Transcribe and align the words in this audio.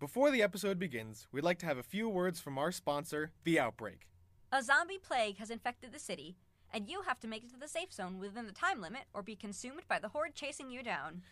Before 0.00 0.30
the 0.30 0.42
episode 0.42 0.78
begins, 0.78 1.28
we'd 1.30 1.44
like 1.44 1.58
to 1.60 1.66
have 1.66 1.78
a 1.78 1.82
few 1.82 2.08
words 2.08 2.40
from 2.40 2.58
our 2.58 2.72
sponsor, 2.72 3.30
The 3.44 3.60
Outbreak. 3.60 4.08
A 4.50 4.62
zombie 4.62 4.98
plague 4.98 5.38
has 5.38 5.50
infected 5.50 5.92
the 5.92 6.00
city, 6.00 6.36
and 6.72 6.88
you 6.90 7.02
have 7.02 7.20
to 7.20 7.28
make 7.28 7.44
it 7.44 7.50
to 7.50 7.56
the 7.58 7.68
safe 7.68 7.92
zone 7.92 8.18
within 8.18 8.46
the 8.46 8.52
time 8.52 8.80
limit 8.80 9.02
or 9.14 9.22
be 9.22 9.36
consumed 9.36 9.82
by 9.88 10.00
the 10.00 10.08
horde 10.08 10.34
chasing 10.34 10.70
you 10.70 10.82
down. 10.82 11.22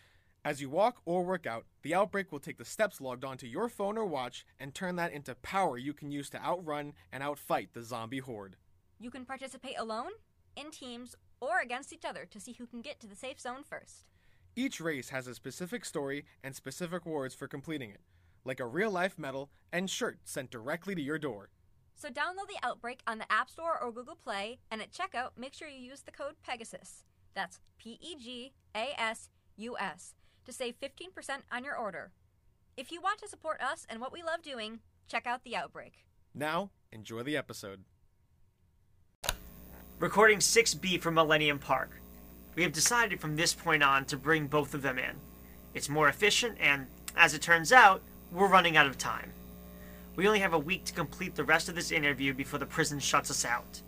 As 0.45 0.61
you 0.61 0.69
walk 0.69 1.01
or 1.05 1.23
work 1.23 1.45
out, 1.45 1.65
The 1.81 1.93
Outbreak 1.93 2.31
will 2.31 2.39
take 2.39 2.57
the 2.57 2.65
steps 2.65 3.01
logged 3.01 3.25
onto 3.25 3.47
your 3.47 3.67
phone 3.67 3.97
or 3.97 4.05
watch 4.05 4.45
and 4.59 4.73
turn 4.73 4.95
that 4.95 5.11
into 5.11 5.35
power 5.35 5.77
you 5.77 5.93
can 5.93 6.09
use 6.09 6.29
to 6.31 6.43
outrun 6.43 6.93
and 7.11 7.21
outfight 7.21 7.73
the 7.73 7.83
zombie 7.83 8.19
horde. 8.19 8.55
You 8.97 9.11
can 9.11 9.25
participate 9.25 9.77
alone, 9.77 10.11
in 10.55 10.71
teams, 10.71 11.15
or 11.41 11.59
against 11.59 11.91
each 11.91 12.05
other 12.05 12.25
to 12.31 12.39
see 12.39 12.53
who 12.53 12.65
can 12.65 12.81
get 12.81 13.01
to 13.01 13.07
the 13.07 13.15
safe 13.15 13.41
zone 13.41 13.63
first. 13.63 14.05
Each 14.55 14.79
race 14.79 15.09
has 15.09 15.27
a 15.27 15.35
specific 15.35 15.83
story 15.83 16.25
and 16.43 16.55
specific 16.55 17.05
rewards 17.05 17.35
for 17.35 17.47
completing 17.47 17.89
it, 17.89 18.01
like 18.45 18.59
a 18.59 18.65
real 18.65 18.91
life 18.91 19.17
medal 19.17 19.49
and 19.71 19.89
shirt 19.89 20.19
sent 20.23 20.51
directly 20.51 20.95
to 20.95 21.01
your 21.01 21.17
door. 21.17 21.49
So 21.95 22.09
download 22.09 22.47
the 22.47 22.59
Outbreak 22.63 23.01
on 23.07 23.17
the 23.17 23.31
App 23.31 23.49
Store 23.49 23.81
or 23.81 23.91
Google 23.91 24.17
Play, 24.21 24.59
and 24.69 24.81
at 24.81 24.91
checkout, 24.91 25.29
make 25.37 25.53
sure 25.53 25.67
you 25.67 25.79
use 25.79 26.01
the 26.01 26.11
code 26.11 26.35
PEGASUS. 26.47 27.03
That's 27.33 27.59
P 27.77 27.97
E 28.01 28.15
G 28.15 28.53
A 28.75 28.93
S 28.99 29.29
U 29.57 29.77
S 29.79 30.15
to 30.45 30.51
save 30.51 30.75
15% 30.79 31.09
on 31.51 31.63
your 31.63 31.77
order. 31.77 32.11
If 32.75 32.91
you 32.91 33.01
want 33.01 33.19
to 33.19 33.27
support 33.27 33.61
us 33.61 33.85
and 33.89 34.01
what 34.01 34.11
we 34.11 34.23
love 34.23 34.41
doing, 34.41 34.79
check 35.07 35.25
out 35.25 35.43
the 35.43 35.55
Outbreak. 35.55 36.05
Now, 36.33 36.71
enjoy 36.91 37.23
the 37.23 37.37
episode. 37.37 37.83
Recording 39.99 40.39
6B 40.39 40.99
from 40.99 41.13
Millennium 41.13 41.59
Park. 41.59 41.91
We 42.55 42.63
have 42.63 42.73
decided 42.73 43.21
from 43.21 43.35
this 43.35 43.53
point 43.53 43.83
on 43.83 44.05
to 44.05 44.17
bring 44.17 44.47
both 44.47 44.73
of 44.73 44.81
them 44.81 44.99
in. 44.99 45.15
It's 45.73 45.87
more 45.87 46.09
efficient, 46.09 46.57
and 46.59 46.87
as 47.15 47.33
it 47.33 47.41
turns 47.41 47.71
out, 47.71 48.01
we're 48.33 48.47
running 48.47 48.77
out 48.77 48.87
of 48.87 48.97
time. 48.97 49.31
We 50.15 50.27
only 50.27 50.39
have 50.39 50.53
a 50.53 50.59
week 50.59 50.85
to 50.85 50.93
complete 50.93 51.35
the 51.35 51.43
rest 51.43 51.69
of 51.69 51.75
this 51.75 51.91
interview 51.91 52.33
before 52.33 52.59
the 52.59 52.65
prison 52.65 52.99
shuts 52.99 53.31
us 53.31 53.45
out. 53.45 53.81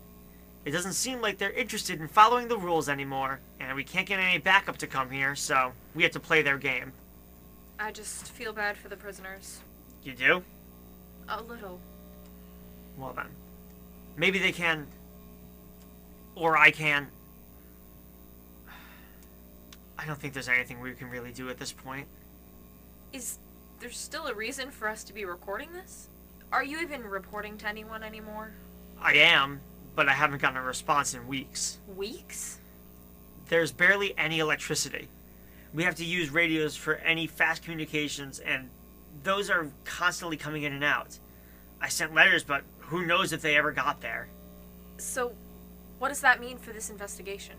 It 0.63 0.71
doesn't 0.71 0.93
seem 0.93 1.21
like 1.21 1.37
they're 1.37 1.51
interested 1.51 1.99
in 1.99 2.07
following 2.07 2.47
the 2.47 2.57
rules 2.57 2.89
anymore, 2.89 3.39
and 3.59 3.75
we 3.75 3.83
can't 3.83 4.07
get 4.07 4.19
any 4.19 4.39
backup 4.39 4.77
to 4.77 4.87
come 4.87 5.11
here, 5.11 5.35
so 5.35 5.71
we 5.93 6.01
have 6.03 6.11
to 6.13 6.19
play 6.19 6.41
their 6.41 6.57
game. 6.57 6.91
I 7.79 7.91
just 7.91 8.31
feel 8.31 8.53
bad 8.53 8.77
for 8.77 8.89
the 8.89 8.95
prisoners. 8.95 9.59
You 10.03 10.13
do? 10.13 10.43
A 11.29 11.41
little. 11.41 11.79
Well 12.97 13.13
then. 13.15 13.27
Maybe 14.17 14.39
they 14.39 14.51
can. 14.51 14.87
Or 16.35 16.57
I 16.57 16.71
can. 16.71 17.07
I 19.99 20.05
don't 20.05 20.19
think 20.19 20.33
there's 20.33 20.49
anything 20.49 20.79
we 20.79 20.93
can 20.93 21.09
really 21.09 21.31
do 21.31 21.49
at 21.49 21.57
this 21.57 21.71
point. 21.71 22.07
Is 23.13 23.37
there 23.79 23.91
still 23.91 24.27
a 24.27 24.33
reason 24.33 24.71
for 24.71 24.87
us 24.87 25.03
to 25.05 25.13
be 25.13 25.25
recording 25.25 25.71
this? 25.73 26.07
Are 26.51 26.63
you 26.63 26.79
even 26.79 27.03
reporting 27.03 27.57
to 27.59 27.67
anyone 27.67 28.03
anymore? 28.03 28.51
I 28.99 29.15
am, 29.15 29.59
but 29.95 30.07
I 30.07 30.13
haven't 30.13 30.41
gotten 30.41 30.57
a 30.57 30.63
response 30.63 31.13
in 31.13 31.27
weeks. 31.27 31.79
Weeks? 31.95 32.59
There's 33.49 33.71
barely 33.71 34.17
any 34.17 34.39
electricity. 34.39 35.07
We 35.73 35.83
have 35.83 35.95
to 35.95 36.05
use 36.05 36.29
radios 36.29 36.75
for 36.75 36.95
any 36.95 37.27
fast 37.27 37.63
communications, 37.63 38.39
and 38.39 38.69
those 39.23 39.49
are 39.49 39.67
constantly 39.83 40.37
coming 40.37 40.63
in 40.63 40.73
and 40.73 40.83
out. 40.83 41.19
I 41.81 41.89
sent 41.89 42.13
letters, 42.13 42.43
but 42.43 42.63
who 42.79 43.05
knows 43.05 43.33
if 43.33 43.41
they 43.41 43.57
ever 43.57 43.71
got 43.71 44.01
there. 44.01 44.27
So, 44.97 45.33
what 45.99 46.09
does 46.09 46.21
that 46.21 46.39
mean 46.39 46.57
for 46.57 46.71
this 46.71 46.89
investigation? 46.89 47.55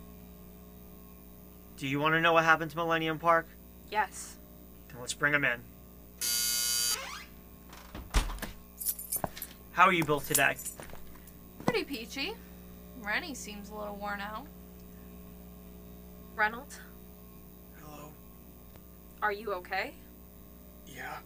Do 1.77 1.87
you 1.87 2.01
want 2.01 2.15
to 2.15 2.21
know 2.21 2.33
what 2.33 2.45
happened 2.45 2.71
to 2.71 2.77
Millennium 2.77 3.19
Park? 3.19 3.47
Yes. 3.91 4.37
Then 4.89 4.99
let's 5.01 5.13
bring 5.13 5.35
him 5.35 5.45
in. 5.45 5.61
How 9.77 9.85
are 9.85 9.93
you 9.93 10.07
both 10.07 10.27
today? 10.27 10.57
Pretty 11.67 11.85
peachy. 11.85 12.33
Rennie 13.03 13.35
seems 13.35 13.69
a 13.69 13.75
little 13.75 13.97
worn 13.97 14.23
out. 14.23 14.47
Reynolds, 16.35 16.81
Hello. 17.79 18.09
are 19.21 19.33
you 19.33 19.53
okay? 19.53 19.93
Yeah. 20.87 21.19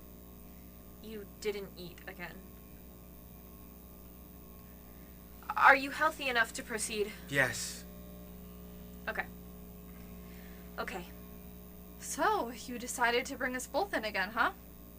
You 1.05 1.25
didn't 1.41 1.69
eat 1.79 1.99
again. 2.09 2.35
Are 5.57 5.77
you 5.77 5.93
healthy 5.93 6.29
enough 6.29 6.53
to 6.55 6.65
proceed? 6.65 7.13
Yes. 7.29 7.85
Okay. 9.09 9.27
Okay. 10.77 11.05
So, 12.01 12.51
you 12.67 12.81
decided 12.81 13.25
to 13.27 13.37
bring 13.37 13.55
us 13.55 13.69
both 13.69 13.95
in 13.95 14.05
again, 14.07 14.31
huh? 14.35 14.51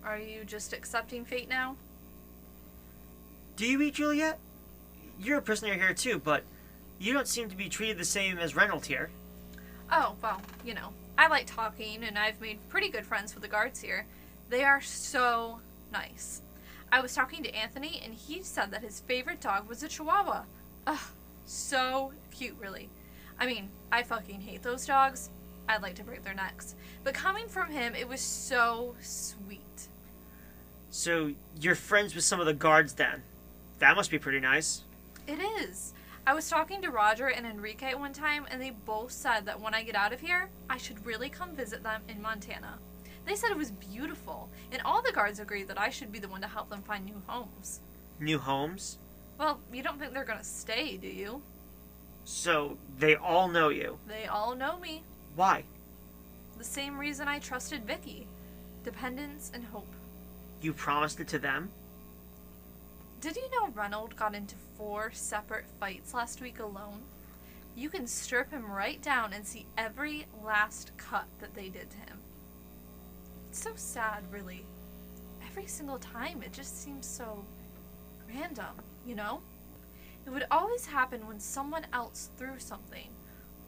Are 0.06 0.18
you 0.18 0.46
just 0.46 0.72
accepting 0.72 1.26
fate 1.26 1.50
now? 1.50 1.76
Do 3.62 3.68
you 3.68 3.80
eat 3.84 3.94
Juliet? 3.94 4.40
You're 5.20 5.38
a 5.38 5.42
prisoner 5.44 5.76
here 5.76 5.94
too, 5.94 6.18
but 6.18 6.42
you 6.98 7.14
don't 7.14 7.28
seem 7.28 7.48
to 7.48 7.56
be 7.56 7.70
treated 7.70 8.00
the 8.00 8.04
same 8.04 8.40
as 8.40 8.56
Reynolds 8.56 8.88
here. 8.88 9.12
Oh, 9.92 10.16
well, 10.20 10.42
you 10.66 10.74
know, 10.74 10.90
I 11.16 11.28
like 11.28 11.46
talking 11.46 12.04
and 12.04 12.18
I've 12.18 12.42
made 12.42 12.58
pretty 12.70 12.90
good 12.90 13.06
friends 13.06 13.36
with 13.36 13.44
the 13.44 13.48
guards 13.48 13.80
here. 13.80 14.08
They 14.50 14.64
are 14.64 14.82
so 14.82 15.60
nice. 15.94 16.42
I 16.92 17.02
was 17.02 17.14
talking 17.14 17.44
to 17.44 17.54
Anthony 17.54 18.02
and 18.04 18.16
he 18.16 18.42
said 18.42 18.72
that 18.72 18.82
his 18.82 19.02
favorite 19.02 19.42
dog 19.42 19.70
was 19.70 19.84
a 19.84 19.88
Chihuahua. 19.88 20.46
Ugh, 20.88 21.00
so 21.46 22.14
cute, 22.32 22.58
really. 22.60 22.90
I 23.40 23.46
mean, 23.46 23.70
I 23.92 24.02
fucking 24.02 24.42
hate 24.42 24.64
those 24.64 24.88
dogs. 24.88 25.30
I'd 25.70 25.84
like 25.84 25.94
to 25.98 26.04
break 26.04 26.24
their 26.24 26.34
necks. 26.34 26.74
But 27.04 27.14
coming 27.14 27.48
from 27.48 27.70
him, 27.70 27.94
it 27.94 28.10
was 28.10 28.22
so 28.22 28.96
sweet. 29.02 29.88
So 30.90 31.34
you're 31.60 31.76
friends 31.76 32.16
with 32.16 32.24
some 32.24 32.40
of 32.40 32.48
the 32.48 32.56
guards 32.56 32.94
then? 32.94 33.22
That 33.82 33.96
must 33.96 34.12
be 34.12 34.20
pretty 34.20 34.40
nice. 34.40 34.84
It 35.28 35.40
is. 35.40 35.94
I 36.28 36.36
was 36.36 36.48
talking 36.48 36.84
to 36.84 36.92
Roger 36.92 37.30
and 37.30 37.48
Enrique 37.48 37.96
one 37.96 38.14
time, 38.14 38.46
and 38.52 38.62
they 38.62 38.70
both 38.70 39.12
said 39.12 39.48
that 39.48 39.60
when 39.60 39.74
I 39.74 39.82
get 39.82 39.96
out 39.96 40.14
of 40.14 40.22
here, 40.22 40.50
I 40.70 40.78
should 40.78 41.04
really 41.04 41.30
come 41.30 41.56
visit 41.56 41.82
them 41.82 42.04
in 42.08 42.22
Montana. 42.22 42.78
They 43.26 43.34
said 43.34 43.50
it 43.50 43.58
was 43.58 43.72
beautiful, 43.72 44.50
and 44.72 44.84
all 44.86 45.02
the 45.02 45.12
guards 45.12 45.40
agreed 45.40 45.68
that 45.68 45.80
I 45.80 45.90
should 45.90 46.12
be 46.12 46.20
the 46.20 46.28
one 46.28 46.42
to 46.42 46.48
help 46.48 46.70
them 46.70 46.84
find 46.84 47.04
new 47.04 47.24
homes. 47.26 47.80
New 48.20 48.38
homes? 48.38 49.00
Well, 49.40 49.60
you 49.74 49.82
don't 49.82 50.00
think 50.00 50.14
they're 50.14 50.26
gonna 50.26 50.44
stay, 50.44 50.98
do 50.98 51.08
you? 51.08 51.42
So 52.24 52.78
they 53.00 53.16
all 53.16 53.48
know 53.48 53.70
you. 53.70 53.98
They 54.08 54.28
all 54.28 54.56
know 54.56 54.78
me. 54.78 55.02
Why? 55.36 55.64
The 56.60 56.64
same 56.64 57.00
reason 57.00 57.28
I 57.28 57.40
trusted 57.40 57.88
Vicky 57.88 58.28
dependence 58.84 59.50
and 59.56 59.64
hope. 59.64 59.92
You 60.62 60.72
promised 60.72 61.20
it 61.20 61.28
to 61.30 61.40
them? 61.40 61.72
Did 63.22 63.36
you 63.36 63.52
know 63.52 63.68
Reynolds 63.76 64.16
got 64.16 64.34
into 64.34 64.56
four 64.76 65.12
separate 65.14 65.66
fights 65.80 66.12
last 66.12 66.42
week 66.42 66.60
alone? 66.60 67.04
You 67.76 67.88
can 67.88 68.08
strip 68.08 68.50
him 68.50 68.72
right 68.72 69.00
down 69.00 69.32
and 69.32 69.46
see 69.46 69.68
every 69.78 70.26
last 70.44 70.92
cut 70.98 71.26
that 71.40 71.54
they 71.54 71.70
did 71.70 71.92
to 71.92 71.98
him. 71.98 72.18
It's 73.48 73.62
so 73.62 73.74
sad, 73.76 74.24
really. 74.32 74.66
Every 75.46 75.68
single 75.68 76.00
time, 76.00 76.42
it 76.42 76.52
just 76.52 76.82
seems 76.82 77.06
so 77.06 77.46
random, 78.28 78.74
you 79.06 79.14
know? 79.14 79.42
It 80.26 80.32
would 80.32 80.48
always 80.50 80.88
happen 80.88 81.28
when 81.28 81.40
someone 81.40 81.86
else 81.94 82.32
threw 82.38 82.58
something, 82.58 83.10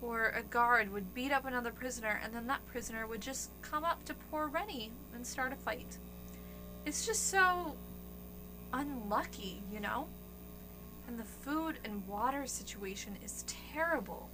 or 0.02 0.30
a 0.30 0.42
guard 0.42 0.92
would 0.92 1.14
beat 1.14 1.32
up 1.32 1.46
another 1.46 1.72
prisoner, 1.72 2.20
and 2.24 2.34
then 2.34 2.48
that 2.48 2.66
prisoner 2.66 3.06
would 3.06 3.22
just 3.22 3.52
come 3.62 3.84
up 3.86 4.04
to 4.06 4.16
poor 4.32 4.48
Rennie 4.48 4.92
and 5.14 5.26
start 5.26 5.54
a 5.54 5.58
fight. 5.58 6.00
It's 6.88 7.06
just 7.06 7.30
so 7.30 7.76
unlucky, 8.74 9.62
you 9.72 9.80
know? 9.80 10.08
And 11.08 11.18
the 11.18 11.24
food 11.24 11.78
and 11.86 12.06
water 12.08 12.46
situation 12.48 13.16
is 13.24 13.46
terrible. 13.74 14.30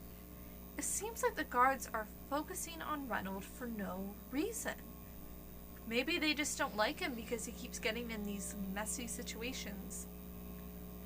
It 0.78 0.84
seems 0.86 1.22
like 1.22 1.36
the 1.36 1.44
guards 1.44 1.90
are 1.94 2.08
focusing 2.30 2.82
on 2.82 3.08
Reynold 3.10 3.44
for 3.44 3.68
no 3.68 4.00
reason. 4.32 4.74
Maybe 5.90 6.18
they 6.18 6.34
just 6.34 6.58
don't 6.58 6.78
like 6.78 7.00
him 7.00 7.14
because 7.14 7.46
he 7.46 7.52
keeps 7.52 7.80
getting 7.80 8.12
in 8.12 8.24
these 8.24 8.56
messy 8.74 9.08
situations. 9.08 10.06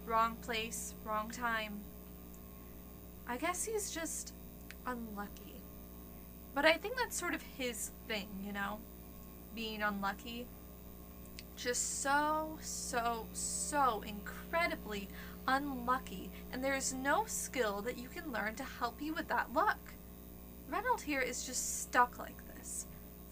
Wrong 0.06 0.35
place, 0.41 0.94
wrong 1.06 1.31
time. 1.31 1.80
I 3.27 3.38
guess 3.38 3.63
he's 3.63 3.89
just 3.89 4.33
unlucky. 4.85 5.62
But 6.53 6.65
I 6.65 6.74
think 6.74 6.97
that's 6.97 7.18
sort 7.18 7.33
of 7.33 7.41
his 7.57 7.91
thing, 8.07 8.27
you 8.45 8.51
know? 8.51 8.77
Being 9.56 9.81
unlucky 9.81 10.45
just 11.55 12.01
so, 12.01 12.57
so, 12.61 13.25
so 13.33 14.03
incredibly 14.05 15.07
unlucky, 15.47 16.29
and 16.51 16.63
there 16.63 16.75
is 16.75 16.94
no 16.94 17.23
skill 17.25 17.81
that 17.81 17.97
you 17.97 18.07
can 18.07 18.31
learn 18.31 18.55
to 18.55 18.63
help 18.63 19.01
you 19.01 19.13
with 19.13 19.27
that 19.27 19.53
luck. 19.53 19.79
Reynolds 20.69 21.03
here 21.03 21.21
is 21.21 21.45
just 21.45 21.81
stuck 21.81 22.17
like 22.17 22.38
this 22.55 22.85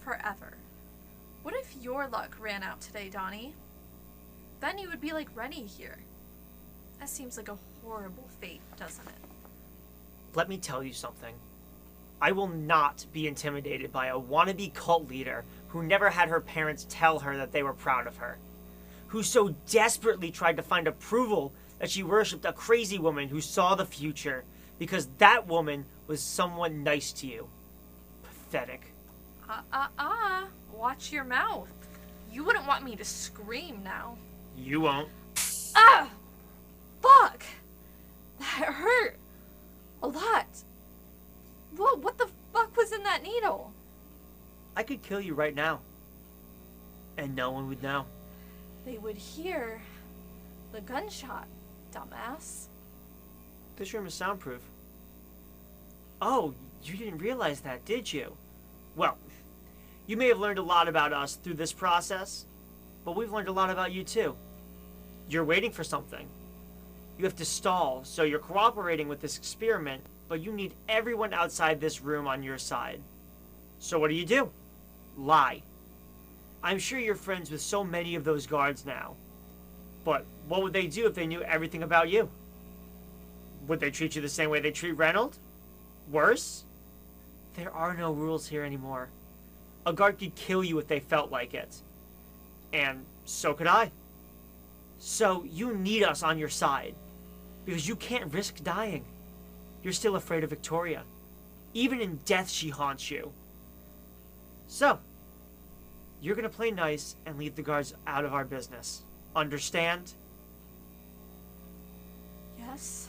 forever. 0.03 0.53
What 1.43 1.55
if 1.55 1.75
your 1.81 2.07
luck 2.07 2.35
ran 2.39 2.63
out 2.63 2.81
today, 2.81 3.09
Donnie? 3.09 3.53
Then 4.59 4.77
you 4.77 4.89
would 4.89 5.01
be 5.01 5.11
like 5.11 5.27
Rennie 5.35 5.65
here. 5.65 5.97
That 6.99 7.09
seems 7.09 7.37
like 7.37 7.49
a 7.49 7.57
horrible 7.83 8.27
fate, 8.39 8.61
doesn't 8.77 9.07
it? 9.07 9.13
Let 10.35 10.49
me 10.49 10.57
tell 10.57 10.83
you 10.83 10.93
something. 10.93 11.33
I 12.21 12.31
will 12.31 12.47
not 12.47 13.05
be 13.11 13.27
intimidated 13.27 13.91
by 13.91 14.07
a 14.07 14.19
wannabe 14.19 14.73
cult 14.75 15.09
leader 15.09 15.43
who 15.71 15.83
never 15.83 16.09
had 16.09 16.29
her 16.29 16.41
parents 16.41 16.85
tell 16.89 17.19
her 17.19 17.37
that 17.37 17.51
they 17.51 17.63
were 17.63 17.73
proud 17.73 18.05
of 18.05 18.17
her, 18.17 18.37
who 19.07 19.23
so 19.23 19.55
desperately 19.69 20.29
tried 20.31 20.57
to 20.57 20.63
find 20.63 20.87
approval 20.87 21.53
that 21.79 21.89
she 21.89 22.03
worshipped 22.03 22.45
a 22.45 22.53
crazy 22.53 22.99
woman 22.99 23.29
who 23.29 23.41
saw 23.41 23.73
the 23.73 23.85
future 23.85 24.43
because 24.77 25.07
that 25.17 25.47
woman 25.47 25.85
was 26.07 26.21
someone 26.21 26.83
nice 26.83 27.11
to 27.13 27.27
you. 27.27 27.47
Pathetic. 28.23 28.93
Uh 29.49 29.61
uh 29.71 29.87
uh. 29.97 30.43
Watch 30.73 31.11
your 31.11 31.23
mouth. 31.23 31.69
You 32.31 32.43
wouldn't 32.43 32.67
want 32.67 32.83
me 32.83 32.95
to 32.95 33.05
scream 33.05 33.81
now. 33.83 34.17
You 34.57 34.81
won't. 34.81 35.09
Ah! 35.75 36.09
Fuck! 37.01 37.43
That 38.39 38.65
hurt. 38.65 39.15
A 40.03 40.07
lot. 40.07 40.47
What, 41.75 41.99
what 41.99 42.17
the 42.17 42.27
fuck 42.53 42.75
was 42.75 42.91
in 42.91 43.03
that 43.03 43.23
needle? 43.23 43.71
I 44.81 44.83
could 44.83 45.03
kill 45.03 45.21
you 45.21 45.35
right 45.35 45.53
now. 45.53 45.79
And 47.15 47.35
no 47.35 47.51
one 47.51 47.69
would 47.69 47.83
know. 47.83 48.05
They 48.83 48.97
would 48.97 49.15
hear 49.15 49.79
the 50.71 50.81
gunshot, 50.81 51.45
dumbass. 51.93 52.65
This 53.75 53.93
room 53.93 54.07
is 54.07 54.15
soundproof. 54.15 54.63
Oh, 56.19 56.55
you 56.83 56.97
didn't 56.97 57.19
realize 57.19 57.59
that, 57.59 57.85
did 57.85 58.11
you? 58.11 58.35
Well, 58.95 59.19
you 60.07 60.17
may 60.17 60.29
have 60.29 60.39
learned 60.39 60.57
a 60.57 60.63
lot 60.63 60.87
about 60.87 61.13
us 61.13 61.35
through 61.35 61.53
this 61.53 61.73
process, 61.73 62.45
but 63.05 63.15
we've 63.15 63.31
learned 63.31 63.49
a 63.49 63.51
lot 63.51 63.69
about 63.69 63.91
you 63.91 64.03
too. 64.03 64.35
You're 65.29 65.45
waiting 65.45 65.71
for 65.71 65.83
something. 65.83 66.25
You 67.19 67.25
have 67.25 67.35
to 67.35 67.45
stall, 67.45 68.01
so 68.03 68.23
you're 68.23 68.39
cooperating 68.39 69.07
with 69.07 69.21
this 69.21 69.37
experiment, 69.37 70.01
but 70.27 70.41
you 70.41 70.51
need 70.51 70.73
everyone 70.89 71.35
outside 71.35 71.79
this 71.79 72.01
room 72.01 72.25
on 72.25 72.41
your 72.41 72.57
side. 72.57 72.99
So 73.77 73.99
what 73.99 74.07
do 74.07 74.15
you 74.15 74.25
do? 74.25 74.49
Lie. 75.21 75.61
I'm 76.63 76.79
sure 76.79 76.99
you're 76.99 77.15
friends 77.15 77.51
with 77.51 77.61
so 77.61 77.83
many 77.83 78.15
of 78.15 78.23
those 78.23 78.47
guards 78.47 78.85
now. 78.85 79.15
But 80.03 80.25
what 80.47 80.63
would 80.63 80.73
they 80.73 80.87
do 80.87 81.05
if 81.05 81.13
they 81.13 81.27
knew 81.27 81.41
everything 81.43 81.83
about 81.83 82.09
you? 82.09 82.29
Would 83.67 83.79
they 83.79 83.91
treat 83.91 84.15
you 84.15 84.21
the 84.21 84.29
same 84.29 84.49
way 84.49 84.59
they 84.59 84.71
treat 84.71 84.97
Reynold? 84.97 85.37
Worse? 86.09 86.63
There 87.55 87.71
are 87.71 87.95
no 87.95 88.11
rules 88.11 88.47
here 88.47 88.63
anymore. 88.63 89.09
A 89.85 89.93
guard 89.93 90.17
could 90.17 90.35
kill 90.35 90.63
you 90.63 90.79
if 90.79 90.87
they 90.87 90.99
felt 90.99 91.31
like 91.31 91.53
it. 91.53 91.81
And 92.73 93.05
so 93.25 93.53
could 93.53 93.67
I. 93.67 93.91
So 94.99 95.43
you 95.43 95.75
need 95.75 96.03
us 96.03 96.23
on 96.23 96.39
your 96.39 96.49
side. 96.49 96.95
Because 97.65 97.87
you 97.87 97.95
can't 97.95 98.33
risk 98.33 98.63
dying. 98.63 99.05
You're 99.83 99.93
still 99.93 100.15
afraid 100.15 100.43
of 100.43 100.49
Victoria. 100.49 101.03
Even 101.73 102.01
in 102.01 102.19
death, 102.25 102.49
she 102.49 102.69
haunts 102.69 103.11
you. 103.11 103.31
So, 104.67 104.99
you're 106.21 106.35
gonna 106.35 106.49
play 106.49 106.71
nice 106.71 107.15
and 107.25 107.37
leave 107.37 107.55
the 107.55 107.61
guards 107.61 107.93
out 108.05 108.23
of 108.23 108.33
our 108.33 108.45
business. 108.45 109.01
Understand? 109.35 110.13
Yes? 112.59 113.07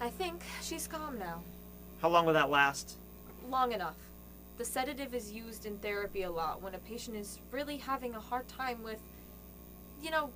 I 0.00 0.10
think 0.10 0.42
she's 0.62 0.86
calm 0.86 1.18
now. 1.18 1.42
How 2.00 2.08
long 2.08 2.26
will 2.26 2.34
that 2.34 2.50
last? 2.50 2.96
Long 3.48 3.72
enough. 3.72 3.96
The 4.58 4.64
sedative 4.64 5.14
is 5.14 5.32
used 5.32 5.64
in 5.64 5.78
therapy 5.78 6.22
a 6.22 6.30
lot 6.30 6.62
when 6.62 6.74
a 6.74 6.78
patient 6.78 7.16
is 7.16 7.38
really 7.50 7.78
having 7.78 8.14
a 8.14 8.20
hard 8.20 8.46
time 8.48 8.82
with. 8.82 9.00
You 10.02 10.10
know. 10.10 10.30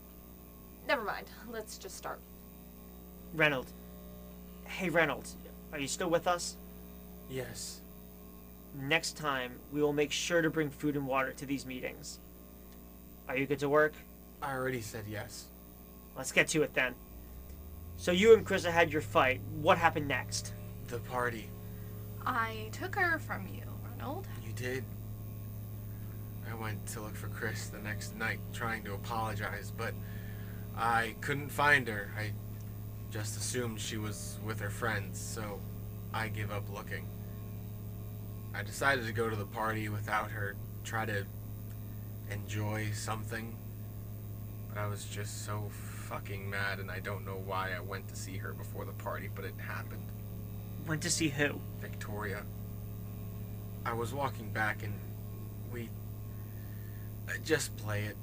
Never 0.89 1.03
mind. 1.03 1.27
Let's 1.51 1.79
just 1.79 1.97
start. 1.97 2.21
Reynold. 3.35 3.67
Hey, 4.67 4.89
Reynold. 4.89 5.29
Are 5.73 5.79
you 5.79 5.89
still 5.89 6.09
with 6.09 6.27
us? 6.27 6.57
Yes. 7.31 7.81
Next 8.75 9.17
time, 9.17 9.53
we 9.73 9.81
will 9.81 9.93
make 9.93 10.11
sure 10.11 10.43
to 10.43 10.51
bring 10.51 10.69
food 10.69 10.97
and 10.97 11.07
water 11.07 11.33
to 11.33 11.47
these 11.47 11.65
meetings. 11.65 12.19
Are 13.29 13.37
you 13.37 13.47
good 13.47 13.61
to 13.61 13.69
work? 13.69 13.95
I 14.43 14.53
already 14.53 14.81
said 14.81 15.05
yes. 15.09 15.47
Let's 16.17 16.33
get 16.33 16.49
to 16.49 16.63
it 16.63 16.75
then. 16.75 16.95
So 17.97 18.11
you 18.11 18.35
and 18.35 18.45
Krista 18.45 18.71
had 18.71 18.93
your 18.93 19.03
fight. 19.03 19.41
What 19.61 19.79
happened 19.79 20.09
next? 20.09 20.53
The 20.89 20.99
party. 20.99 21.49
I 22.27 22.69
took 22.73 22.97
her 22.97 23.19
from 23.19 23.47
you, 23.47 23.63
Ronald. 23.91 24.27
You 24.45 24.53
did. 24.53 24.85
I 26.51 26.55
went 26.55 26.85
to 26.89 27.01
look 27.01 27.15
for 27.15 27.29
Chris 27.29 27.69
the 27.69 27.79
next 27.79 28.17
night, 28.17 28.41
trying 28.53 28.83
to 28.85 28.95
apologize, 28.95 29.73
but 29.77 29.95
I 30.77 31.15
couldn't 31.21 31.49
find 31.49 31.87
her. 31.89 32.11
I 32.19 32.33
just 33.11 33.37
assumed 33.37 33.81
she 33.81 33.97
was 33.97 34.39
with 34.45 34.61
her 34.61 34.71
friends, 34.71 35.19
so 35.19 35.61
I 36.13 36.29
gave 36.29 36.51
up 36.51 36.65
looking. 36.73 37.07
I 38.55 38.63
decided 38.63 39.05
to 39.07 39.13
go 39.13 39.29
to 39.29 39.35
the 39.35 39.45
party 39.45 39.89
without 39.89 40.31
her, 40.31 40.55
try 40.85 41.05
to 41.07 41.27
enjoy 42.31 42.91
something. 42.93 43.57
But 44.69 44.79
I 44.79 44.87
was 44.87 45.05
just 45.05 45.45
so 45.45 45.71
fucking 46.09 46.49
mad, 46.49 46.79
and 46.79 46.89
I 46.89 47.01
don't 47.01 47.25
know 47.25 47.43
why 47.45 47.73
I 47.77 47.81
went 47.81 48.09
to 48.09 48.17
see 48.17 48.37
her 48.37 48.53
before 48.53 48.85
the 48.85 48.93
party, 48.93 49.29
but 49.35 49.45
it 49.45 49.55
happened. 49.59 50.07
Went 50.87 51.03
to 51.03 51.11
see 51.11 51.29
who? 51.29 51.61
Victoria. 51.81 52.43
I 53.85 53.93
was 53.93 54.15
walking 54.15 54.51
back 54.51 54.83
and 54.83 54.95
we. 55.73 55.89
Uh, 57.29 57.33
just 57.45 57.77
play 57.77 58.05
it. 58.05 58.17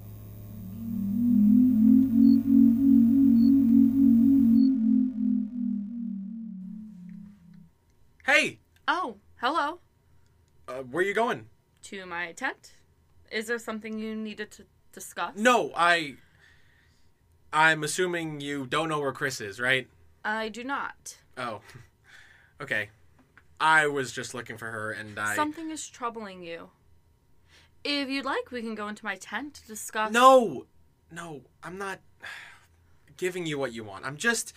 Hey! 8.25 8.59
Oh, 8.87 9.17
hello. 9.37 9.79
Uh, 10.67 10.83
where 10.83 11.03
are 11.03 11.07
you 11.07 11.13
going? 11.13 11.47
To 11.83 12.05
my 12.05 12.31
tent. 12.33 12.73
Is 13.31 13.47
there 13.47 13.59
something 13.59 13.97
you 13.97 14.15
needed 14.15 14.51
to 14.51 14.65
discuss? 14.93 15.35
No, 15.35 15.71
I. 15.75 16.15
I'm 17.53 17.83
assuming 17.83 18.39
you 18.41 18.65
don't 18.65 18.87
know 18.89 18.99
where 18.99 19.11
Chris 19.11 19.41
is, 19.41 19.59
right? 19.59 19.87
I 20.23 20.49
do 20.49 20.63
not. 20.63 21.17
Oh. 21.37 21.61
Okay. 22.61 22.89
I 23.59 23.87
was 23.87 24.11
just 24.11 24.35
looking 24.35 24.55
for 24.55 24.69
her 24.69 24.91
and 24.91 25.17
I. 25.17 25.35
Something 25.35 25.71
is 25.71 25.89
troubling 25.89 26.43
you. 26.43 26.69
If 27.83 28.07
you'd 28.07 28.23
like, 28.23 28.51
we 28.51 28.61
can 28.61 28.75
go 28.75 28.87
into 28.87 29.03
my 29.03 29.15
tent 29.15 29.55
to 29.55 29.67
discuss. 29.67 30.11
No! 30.11 30.67
No, 31.11 31.41
I'm 31.63 31.79
not 31.79 32.01
giving 33.17 33.47
you 33.47 33.57
what 33.57 33.73
you 33.73 33.83
want. 33.83 34.05
I'm 34.05 34.15
just. 34.15 34.53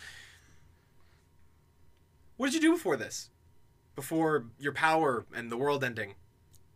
What 2.36 2.46
did 2.52 2.56
you 2.56 2.60
do 2.60 2.72
before 2.74 2.96
this? 2.98 3.30
Before 3.94 4.44
your 4.58 4.72
power 4.72 5.24
and 5.34 5.50
the 5.50 5.56
world 5.56 5.84
ending? 5.84 6.14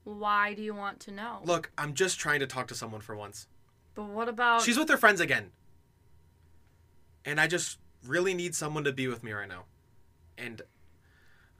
Why 0.05 0.55
do 0.55 0.62
you 0.62 0.75
want 0.75 1.00
to 1.00 1.11
know? 1.11 1.41
Look, 1.44 1.70
I'm 1.76 1.94
just 1.94 2.19
trying 2.19 2.41
to 2.41 2.47
talk 2.47 2.69
to 2.69 2.75
someone 2.75 3.00
for 3.00 3.17
once. 3.17 3.47
But 3.94 4.05
what 4.05 4.29
about. 4.29 4.62
She's 4.62 4.79
with 4.79 4.88
her 4.88 4.97
friends 4.97 5.20
again. 5.20 5.50
And 7.25 7.41
I 7.41 7.46
just 7.46 7.79
really 8.06 8.32
need 8.32 8.55
someone 8.55 8.84
to 8.84 8.93
be 8.93 9.08
with 9.08 9.22
me 9.22 9.32
right 9.32 9.48
now. 9.48 9.65
And 10.39 10.63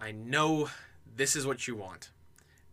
I 0.00 0.12
know 0.12 0.71
this 1.17 1.35
is 1.37 1.47
what 1.47 1.67
you 1.67 1.75
want. 1.75 2.11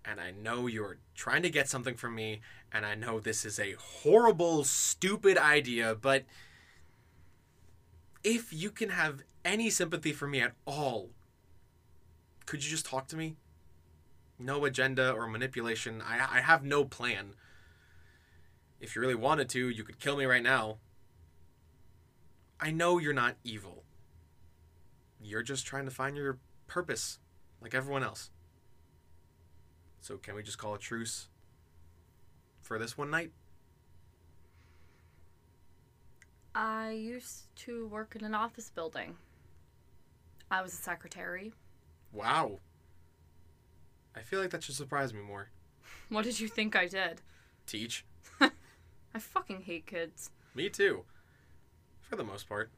And 0.05 0.21
I 0.21 0.31
know 0.31 0.67
you're 0.67 0.97
trying 1.15 1.41
to 1.41 1.49
get 1.49 1.67
something 1.67 1.95
from 1.95 2.15
me. 2.15 2.41
And 2.71 2.85
I 2.85 2.95
know 2.95 3.19
this 3.19 3.43
is 3.43 3.59
a 3.59 3.73
horrible, 3.73 4.63
stupid 4.63 5.37
idea. 5.37 5.95
But 5.99 6.23
if 8.23 8.53
you 8.53 8.69
can 8.69 8.89
have 8.89 9.23
any 9.43 9.69
sympathy 9.69 10.13
for 10.13 10.27
me 10.27 10.41
at 10.41 10.53
all, 10.65 11.09
could 12.45 12.63
you 12.63 12.69
just 12.69 12.85
talk 12.85 13.07
to 13.07 13.17
me? 13.17 13.35
No 14.37 14.65
agenda 14.65 15.11
or 15.11 15.27
manipulation. 15.27 16.01
I, 16.01 16.37
I 16.37 16.41
have 16.41 16.63
no 16.63 16.83
plan. 16.83 17.33
If 18.79 18.95
you 18.95 19.01
really 19.01 19.15
wanted 19.15 19.49
to, 19.49 19.69
you 19.69 19.83
could 19.83 19.99
kill 19.99 20.17
me 20.17 20.25
right 20.25 20.43
now. 20.43 20.77
I 22.59 22.71
know 22.71 22.97
you're 22.97 23.13
not 23.13 23.35
evil. 23.43 23.83
You're 25.21 25.43
just 25.43 25.65
trying 25.65 25.85
to 25.85 25.91
find 25.91 26.15
your 26.15 26.37
purpose, 26.67 27.19
like 27.61 27.73
everyone 27.73 28.03
else. 28.03 28.29
So, 30.01 30.17
can 30.17 30.35
we 30.35 30.43
just 30.43 30.57
call 30.57 30.75
a 30.75 30.77
truce 30.79 31.29
for 32.61 32.77
this 32.77 32.97
one 32.97 33.09
night? 33.09 33.31
I 36.53 36.91
used 36.91 37.55
to 37.57 37.87
work 37.87 38.15
in 38.15 38.23
an 38.23 38.35
office 38.35 38.69
building. 38.69 39.15
I 40.51 40.61
was 40.61 40.73
a 40.73 40.77
secretary. 40.77 41.53
Wow. 42.15 42.59
I 44.15 44.21
feel 44.21 44.39
like 44.39 44.51
that 44.51 44.63
should 44.63 44.75
surprise 44.75 45.13
me 45.13 45.21
more. 45.21 45.49
What 46.09 46.23
did 46.23 46.39
you 46.39 46.47
think 46.47 46.75
I 46.75 46.87
did? 46.87 47.21
Teach? 47.65 48.05
I 48.41 49.19
fucking 49.19 49.61
hate 49.63 49.87
kids. 49.87 50.29
Me 50.53 50.69
too. 50.69 51.03
For 52.01 52.15
the 52.15 52.23
most 52.23 52.47
part. 52.47 52.69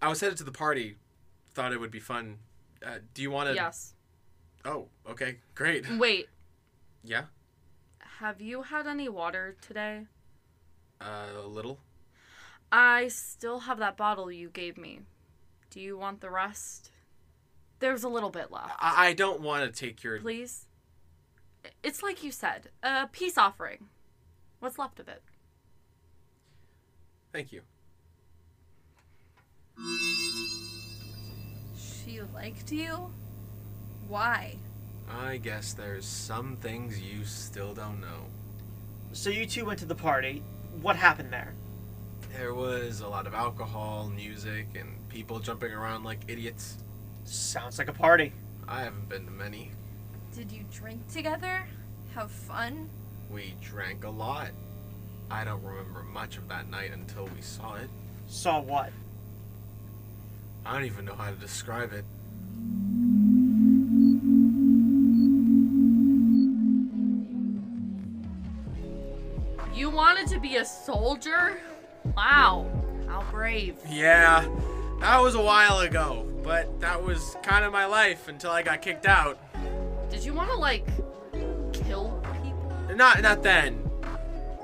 I 0.00 0.08
was 0.08 0.20
headed 0.20 0.38
to 0.38 0.44
the 0.44 0.52
party. 0.52 0.96
Thought 1.52 1.72
it 1.72 1.80
would 1.80 1.90
be 1.90 2.00
fun. 2.00 2.38
Uh, 2.84 2.98
do 3.12 3.20
you 3.22 3.30
want 3.30 3.50
to? 3.50 3.54
Yes. 3.54 3.92
Oh, 4.64 4.88
okay, 5.08 5.36
great. 5.54 5.84
Wait, 5.98 6.28
Yeah, 7.04 7.24
have 8.18 8.40
you 8.40 8.62
had 8.62 8.86
any 8.86 9.08
water 9.08 9.56
today? 9.60 10.06
uh, 11.00 11.26
a 11.38 11.46
little. 11.46 11.78
I 12.72 13.08
still 13.08 13.60
have 13.60 13.78
that 13.78 13.96
bottle 13.96 14.32
you 14.32 14.48
gave 14.48 14.76
me. 14.78 15.00
Do 15.70 15.80
you 15.80 15.96
want 15.98 16.20
the 16.20 16.30
rest? 16.30 16.90
There's 17.78 18.04
a 18.04 18.08
little 18.08 18.30
bit 18.30 18.50
left. 18.50 18.72
I, 18.78 19.08
I 19.08 19.12
don't 19.12 19.40
want 19.40 19.64
to 19.64 19.80
take 19.80 20.02
your. 20.02 20.18
Please? 20.20 20.66
It's 21.82 22.02
like 22.02 22.22
you 22.22 22.30
said, 22.30 22.70
a 22.82 23.06
peace 23.06 23.36
offering. 23.36 23.86
What's 24.60 24.78
left 24.78 25.00
of 25.00 25.08
it? 25.08 25.22
Thank 27.32 27.52
you. 27.52 27.62
She 31.76 32.20
liked 32.34 32.72
you? 32.72 33.10
Why? 34.08 34.56
I 35.10 35.36
guess 35.36 35.72
there's 35.74 36.06
some 36.06 36.56
things 36.56 37.00
you 37.00 37.24
still 37.24 37.74
don't 37.74 38.00
know. 38.00 38.26
So 39.12 39.30
you 39.30 39.46
two 39.46 39.64
went 39.64 39.78
to 39.80 39.86
the 39.86 39.94
party. 39.94 40.42
What 40.80 40.96
happened 40.96 41.32
there? 41.32 41.54
There 42.36 42.54
was 42.54 43.00
a 43.00 43.08
lot 43.08 43.26
of 43.26 43.34
alcohol, 43.34 44.10
music, 44.14 44.68
and 44.74 45.08
people 45.08 45.38
jumping 45.38 45.72
around 45.72 46.04
like 46.04 46.20
idiots. 46.28 46.78
Sounds 47.26 47.78
like 47.78 47.88
a 47.88 47.92
party. 47.92 48.32
I 48.68 48.82
haven't 48.82 49.08
been 49.08 49.24
to 49.26 49.32
many. 49.32 49.72
Did 50.34 50.52
you 50.52 50.64
drink 50.72 51.06
together? 51.12 51.66
Have 52.14 52.30
fun? 52.30 52.88
We 53.30 53.54
drank 53.60 54.04
a 54.04 54.10
lot. 54.10 54.50
I 55.28 55.44
don't 55.44 55.62
remember 55.62 56.04
much 56.04 56.36
of 56.36 56.48
that 56.48 56.70
night 56.70 56.92
until 56.92 57.24
we 57.24 57.42
saw 57.42 57.74
it. 57.74 57.90
Saw 58.28 58.60
what? 58.60 58.92
I 60.64 60.72
don't 60.72 60.84
even 60.84 61.04
know 61.04 61.14
how 61.14 61.30
to 61.30 61.36
describe 61.36 61.92
it. 61.92 62.04
You 69.74 69.90
wanted 69.90 70.28
to 70.28 70.38
be 70.38 70.56
a 70.56 70.64
soldier? 70.64 71.58
Wow, 72.16 72.70
how 73.08 73.24
brave. 73.32 73.76
Yeah, 73.88 74.48
that 75.00 75.18
was 75.22 75.34
a 75.34 75.42
while 75.42 75.80
ago, 75.80 76.26
but 76.42 76.80
that 76.80 77.02
was 77.02 77.36
kind 77.42 77.64
of 77.64 77.72
my 77.72 77.86
life 77.86 78.28
until 78.28 78.50
I 78.50 78.62
got 78.62 78.82
kicked 78.82 79.06
out. 79.06 79.38
Did 80.10 80.24
you 80.24 80.34
want 80.34 80.50
to, 80.50 80.56
like, 80.56 80.86
kill 81.72 82.22
people? 82.42 82.72
Not 82.94 83.20
not 83.22 83.42
then. 83.42 83.90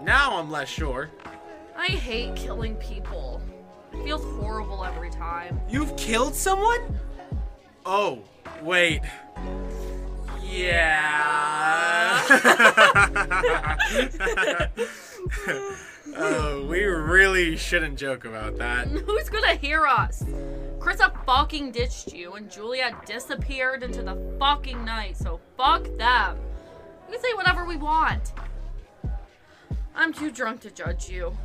Now 0.02 0.38
I'm 0.38 0.50
less 0.50 0.68
sure. 0.68 1.10
I 1.76 1.86
hate 1.86 2.36
killing 2.36 2.76
people. 2.76 3.42
It 3.92 4.04
feels 4.04 4.24
horrible 4.36 4.84
every 4.84 5.10
time. 5.10 5.60
You've 5.68 5.96
killed 5.96 6.34
someone? 6.34 6.98
Oh, 7.84 8.20
wait. 8.62 9.02
Yeah. 10.42 12.22
oh, 16.16 16.66
we 16.66 16.82
really 16.84 17.56
shouldn't 17.56 17.98
joke 17.98 18.24
about 18.24 18.58
that. 18.58 18.86
Who's 19.06 19.28
gonna 19.28 19.54
hear 19.54 19.86
us? 19.86 20.22
Krista 20.78 21.12
fucking 21.24 21.72
ditched 21.72 22.12
you, 22.12 22.32
and 22.34 22.50
Julia 22.50 22.96
disappeared 23.06 23.82
into 23.82 24.02
the 24.02 24.16
fucking 24.38 24.84
night, 24.84 25.16
so 25.16 25.40
fuck 25.56 25.84
them. 25.96 26.38
We 27.06 27.14
can 27.14 27.22
say 27.22 27.34
whatever 27.34 27.64
we 27.64 27.76
want. 27.76 28.32
I'm 29.94 30.12
too 30.12 30.30
drunk 30.30 30.60
to 30.62 30.70
judge 30.70 31.08
you. 31.08 31.36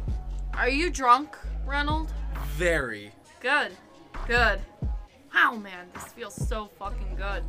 Are 0.53 0.69
you 0.69 0.89
drunk, 0.89 1.37
Reynold? 1.65 2.11
Very. 2.55 3.11
Good. 3.39 3.73
Good. 4.27 4.59
Wow, 5.33 5.55
man, 5.55 5.87
this 5.93 6.05
feels 6.05 6.33
so 6.33 6.69
fucking 6.79 7.15
good. 7.15 7.43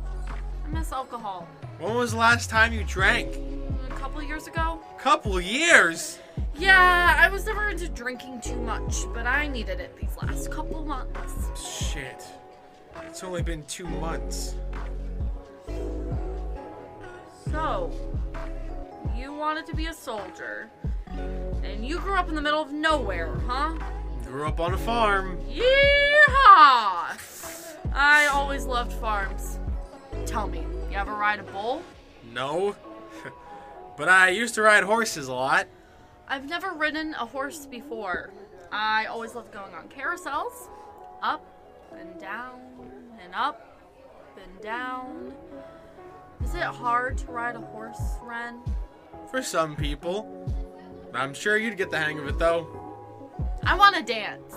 I 0.63 0.67
miss 0.67 0.91
alcohol. 0.91 1.47
When 1.79 1.95
was 1.95 2.11
the 2.11 2.17
last 2.17 2.49
time 2.49 2.71
you 2.73 2.83
drank? 2.83 3.35
Couple 3.99 4.23
years 4.23 4.47
ago? 4.47 4.79
Couple 4.97 5.41
years. 5.41 6.19
Yeah, 6.55 7.17
I 7.19 7.27
was 7.29 7.45
never 7.45 7.67
into 7.69 7.89
drinking 7.89 8.39
too 8.41 8.55
much, 8.55 8.95
but 9.13 9.27
I 9.27 9.47
needed 9.47 9.81
it 9.81 9.95
these 9.99 10.15
last 10.21 10.49
couple 10.49 10.83
months. 10.85 11.91
Shit. 11.91 12.25
It's 13.03 13.23
only 13.23 13.41
been 13.41 13.63
two 13.63 13.87
months. 13.87 14.55
So, 17.51 17.91
you 19.17 19.33
wanted 19.33 19.65
to 19.67 19.75
be 19.75 19.87
a 19.87 19.93
soldier, 19.93 20.69
and 21.63 21.85
you 21.85 21.99
grew 21.99 22.15
up 22.15 22.29
in 22.29 22.35
the 22.35 22.41
middle 22.41 22.61
of 22.61 22.71
nowhere, 22.71 23.35
huh? 23.47 23.77
Grew 24.25 24.47
up 24.47 24.61
on 24.61 24.73
a 24.73 24.77
farm. 24.77 25.37
Yeehaw! 25.49 27.17
I 27.93 28.29
always 28.31 28.65
loved 28.65 28.93
farms. 28.93 29.59
Tell 30.25 30.47
me, 30.47 30.65
you 30.89 30.97
ever 30.97 31.13
ride 31.13 31.39
a 31.39 31.43
bull? 31.43 31.83
No. 32.33 32.75
But 33.99 34.07
I 34.07 34.29
used 34.29 34.55
to 34.55 34.61
ride 34.61 34.85
horses 34.85 35.27
a 35.27 35.33
lot. 35.33 35.67
I've 36.29 36.47
never 36.47 36.71
ridden 36.71 37.13
a 37.15 37.25
horse 37.25 37.65
before. 37.65 38.31
I 38.71 39.07
always 39.07 39.35
loved 39.35 39.51
going 39.51 39.73
on 39.75 39.89
carousels. 39.89 40.69
Up 41.21 41.45
and 41.99 42.17
down 42.17 42.61
and 43.21 43.35
up 43.35 43.81
and 44.41 44.61
down. 44.63 45.33
Is 46.41 46.55
it 46.55 46.61
hard 46.61 47.17
to 47.17 47.25
ride 47.27 47.57
a 47.57 47.59
horse, 47.59 47.99
Ren? 48.23 48.61
For 49.29 49.43
some 49.43 49.75
people. 49.75 50.49
I'm 51.13 51.33
sure 51.33 51.57
you'd 51.57 51.75
get 51.75 51.91
the 51.91 51.99
hang 51.99 52.19
of 52.19 52.27
it 52.27 52.39
though. 52.39 52.67
I 53.65 53.75
want 53.75 53.97
to 53.97 54.01
dance. 54.01 54.55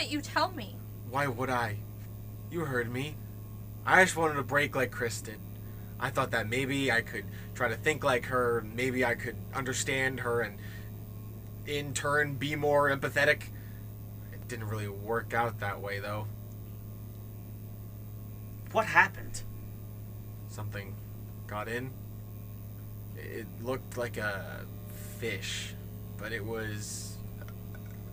Didn't 0.00 0.12
you 0.12 0.20
tell 0.22 0.50
me? 0.52 0.76
Why 1.10 1.26
would 1.26 1.50
I? 1.50 1.76
You 2.50 2.60
heard 2.60 2.90
me. 2.90 3.16
I 3.84 4.02
just 4.02 4.16
wanted 4.16 4.34
to 4.34 4.42
break 4.42 4.74
like 4.74 4.90
Chris 4.90 5.20
did. 5.20 5.38
I 5.98 6.08
thought 6.08 6.30
that 6.30 6.48
maybe 6.48 6.90
I 6.90 7.02
could 7.02 7.24
try 7.54 7.68
to 7.68 7.76
think 7.76 8.02
like 8.02 8.24
her, 8.26 8.64
maybe 8.74 9.04
I 9.04 9.14
could 9.14 9.36
understand 9.54 10.20
her 10.20 10.40
and 10.40 10.58
in 11.66 11.92
turn 11.92 12.36
be 12.36 12.56
more 12.56 12.88
empathetic. 12.88 13.42
It 14.32 14.48
didn't 14.48 14.68
really 14.68 14.88
work 14.88 15.34
out 15.34 15.60
that 15.60 15.80
way 15.80 16.00
though. 16.00 16.26
What 18.72 18.86
happened? 18.86 19.42
Something 20.48 20.94
got 21.46 21.68
in. 21.68 21.90
It 23.18 23.46
looked 23.62 23.98
like 23.98 24.16
a 24.16 24.64
fish, 25.18 25.74
but 26.16 26.32
it 26.32 26.44
was 26.44 27.18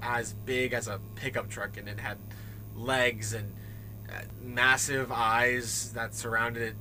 as 0.01 0.33
big 0.33 0.73
as 0.73 0.87
a 0.87 0.99
pickup 1.15 1.49
truck 1.49 1.77
and 1.77 1.87
it 1.87 1.99
had 1.99 2.17
legs 2.75 3.33
and 3.33 3.53
uh, 4.09 4.21
massive 4.41 5.11
eyes 5.11 5.91
that 5.93 6.13
surrounded 6.13 6.61
it. 6.61 6.75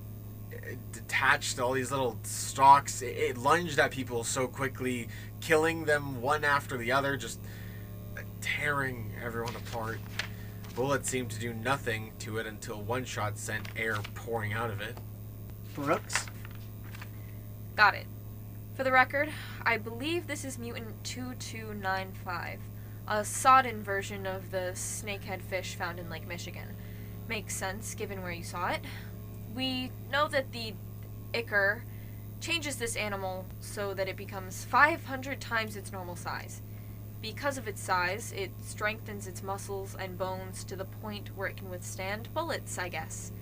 It 0.52 0.92
detached 0.92 1.58
all 1.58 1.72
these 1.72 1.90
little 1.90 2.18
stalks. 2.22 3.02
It, 3.02 3.16
it 3.16 3.36
lunged 3.36 3.78
at 3.78 3.90
people 3.90 4.24
so 4.24 4.46
quickly, 4.46 5.08
killing 5.40 5.84
them 5.84 6.20
one 6.20 6.44
after 6.44 6.76
the 6.76 6.92
other, 6.92 7.16
just 7.16 7.40
uh, 8.16 8.20
tearing 8.40 9.12
everyone 9.22 9.54
apart. 9.56 9.98
Bullets 10.74 11.08
seemed 11.08 11.30
to 11.30 11.40
do 11.40 11.54
nothing 11.54 12.12
to 12.20 12.36
it 12.38 12.46
until 12.46 12.82
one 12.82 13.04
shot 13.04 13.38
sent 13.38 13.66
air 13.76 13.96
pouring 14.14 14.52
out 14.52 14.70
of 14.70 14.80
it. 14.80 14.96
Brooks? 15.74 16.26
Got 17.74 17.94
it. 17.94 18.06
For 18.74 18.84
the 18.84 18.92
record, 18.92 19.30
I 19.62 19.78
believe 19.78 20.26
this 20.26 20.44
is 20.44 20.58
mutant 20.58 21.02
2295, 21.02 22.60
a 23.08 23.24
sodden 23.24 23.82
version 23.82 24.26
of 24.26 24.50
the 24.50 24.72
snakehead 24.74 25.40
fish 25.40 25.74
found 25.76 25.98
in 25.98 26.10
Lake 26.10 26.26
Michigan. 26.26 26.74
Makes 27.28 27.54
sense 27.54 27.94
given 27.94 28.22
where 28.22 28.32
you 28.32 28.42
saw 28.42 28.68
it. 28.68 28.80
We 29.54 29.90
know 30.10 30.28
that 30.28 30.52
the 30.52 30.74
Ichor 31.32 31.84
changes 32.40 32.76
this 32.76 32.96
animal 32.96 33.46
so 33.60 33.94
that 33.94 34.08
it 34.08 34.16
becomes 34.16 34.64
500 34.64 35.40
times 35.40 35.76
its 35.76 35.92
normal 35.92 36.16
size. 36.16 36.62
Because 37.22 37.58
of 37.58 37.66
its 37.66 37.82
size, 37.82 38.32
it 38.36 38.50
strengthens 38.64 39.26
its 39.26 39.42
muscles 39.42 39.96
and 39.98 40.18
bones 40.18 40.64
to 40.64 40.76
the 40.76 40.84
point 40.84 41.30
where 41.36 41.48
it 41.48 41.56
can 41.56 41.70
withstand 41.70 42.32
bullets, 42.34 42.78
I 42.78 42.88
guess. 42.88 43.32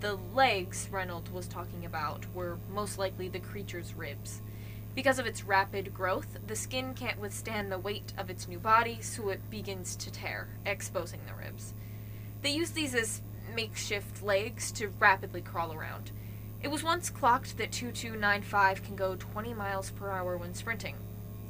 The 0.00 0.18
legs 0.34 0.88
Reynolds 0.90 1.30
was 1.30 1.48
talking 1.48 1.84
about 1.84 2.24
were 2.34 2.58
most 2.72 2.98
likely 2.98 3.28
the 3.28 3.40
creature's 3.40 3.94
ribs. 3.94 4.40
Because 4.96 5.18
of 5.18 5.26
its 5.26 5.44
rapid 5.44 5.92
growth, 5.92 6.38
the 6.46 6.56
skin 6.56 6.94
can't 6.94 7.20
withstand 7.20 7.70
the 7.70 7.78
weight 7.78 8.14
of 8.16 8.30
its 8.30 8.48
new 8.48 8.58
body, 8.58 8.98
so 9.02 9.28
it 9.28 9.50
begins 9.50 9.94
to 9.96 10.10
tear, 10.10 10.48
exposing 10.64 11.20
the 11.26 11.34
ribs. 11.34 11.74
They 12.40 12.48
use 12.48 12.70
these 12.70 12.94
as 12.94 13.20
makeshift 13.54 14.22
legs 14.22 14.72
to 14.72 14.88
rapidly 14.98 15.42
crawl 15.42 15.74
around. 15.74 16.12
It 16.62 16.68
was 16.68 16.82
once 16.82 17.10
clocked 17.10 17.58
that 17.58 17.72
2295 17.72 18.82
can 18.82 18.96
go 18.96 19.16
20 19.16 19.52
miles 19.52 19.90
per 19.90 20.10
hour 20.10 20.38
when 20.38 20.54
sprinting. 20.54 20.96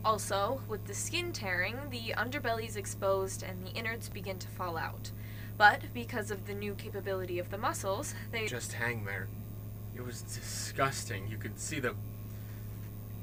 Also, 0.05 0.61
with 0.69 0.85
the 0.89 0.95
skin 0.95 1.33
tearing, 1.33 1.79
the 1.91 2.15
underbelly 2.17 2.67
is 2.67 2.77
exposed 2.77 3.45
and 3.45 3.65
the 3.65 3.71
innards 3.71 4.09
begin 4.09 4.41
to 4.41 4.49
fall 4.49 4.77
out. 4.77 5.13
But 5.57 5.83
because 5.95 6.33
of 6.33 6.49
the 6.49 6.55
new 6.55 6.75
capability 6.75 7.39
of 7.39 7.51
the 7.51 7.59
muscles, 7.59 8.13
they 8.33 8.49
Just 8.49 8.73
hang 8.73 9.05
there. 9.05 9.29
It 9.95 10.05
was 10.05 10.23
disgusting. 10.23 11.29
You 11.29 11.39
could 11.39 11.61
see 11.61 11.79
the 11.79 11.95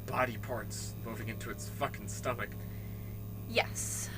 body 0.06 0.38
parts 0.38 0.94
moving 1.06 1.30
into 1.30 1.50
its 1.50 1.70
fucking 1.70 2.08
stomach. 2.08 2.50
Yes. 3.50 4.10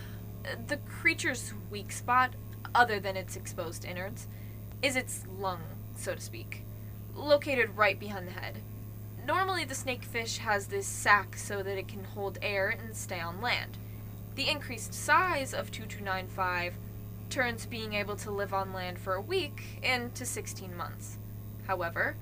The 0.68 0.78
creature's 0.78 1.54
weak 1.70 1.92
spot, 1.92 2.34
other 2.74 3.00
than 3.00 3.18
its 3.18 3.36
exposed 3.36 3.86
innards, 3.86 4.28
is 4.82 4.96
its 4.96 5.24
lung, 5.40 5.62
so 5.96 6.16
to 6.16 6.22
speak, 6.22 6.62
located 7.16 7.76
right 7.76 8.00
behind 8.00 8.28
the 8.28 8.32
head. 8.32 8.58
Normally, 9.26 9.66
the 9.66 9.74
snakefish 9.74 10.38
has 10.38 10.68
this 10.68 10.86
sac 10.86 11.36
so 11.38 11.64
that 11.64 11.78
it 11.78 11.88
can 11.88 12.04
hold 12.04 12.38
air 12.42 12.70
and 12.70 12.96
stay 12.96 13.20
on 13.20 13.42
land. 13.42 13.78
The 14.36 14.50
increased 14.50 14.94
size 14.94 15.54
of 15.54 15.72
2295 15.72 16.74
turns 17.30 17.66
being 17.66 17.94
able 17.94 18.16
to 18.18 18.32
live 18.32 18.54
on 18.54 18.74
land 18.74 19.00
for 19.00 19.16
a 19.16 19.22
week 19.22 19.80
into 19.82 20.26
16 20.26 20.76
months. 20.78 21.18
However, 21.66 22.16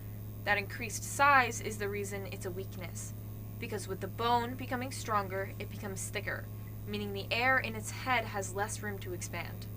that 0.46 0.58
increased 0.58 1.04
size 1.04 1.60
is 1.60 1.78
the 1.78 1.90
reason 1.90 2.28
it's 2.32 2.46
a 2.46 2.52
weakness, 2.52 3.14
because 3.60 3.88
with 3.88 4.00
the 4.00 4.08
bone 4.08 4.56
becoming 4.56 4.92
stronger, 4.92 5.52
it 5.60 5.70
becomes 5.72 6.10
thicker 6.10 6.46
meaning 6.88 7.14
the 7.14 7.26
air 7.32 7.60
in 7.60 7.76
its 7.76 7.92
head 7.92 8.26
has 8.26 8.56
less 8.56 8.82
room 8.82 8.98
to 9.00 9.14
expand. 9.14 9.68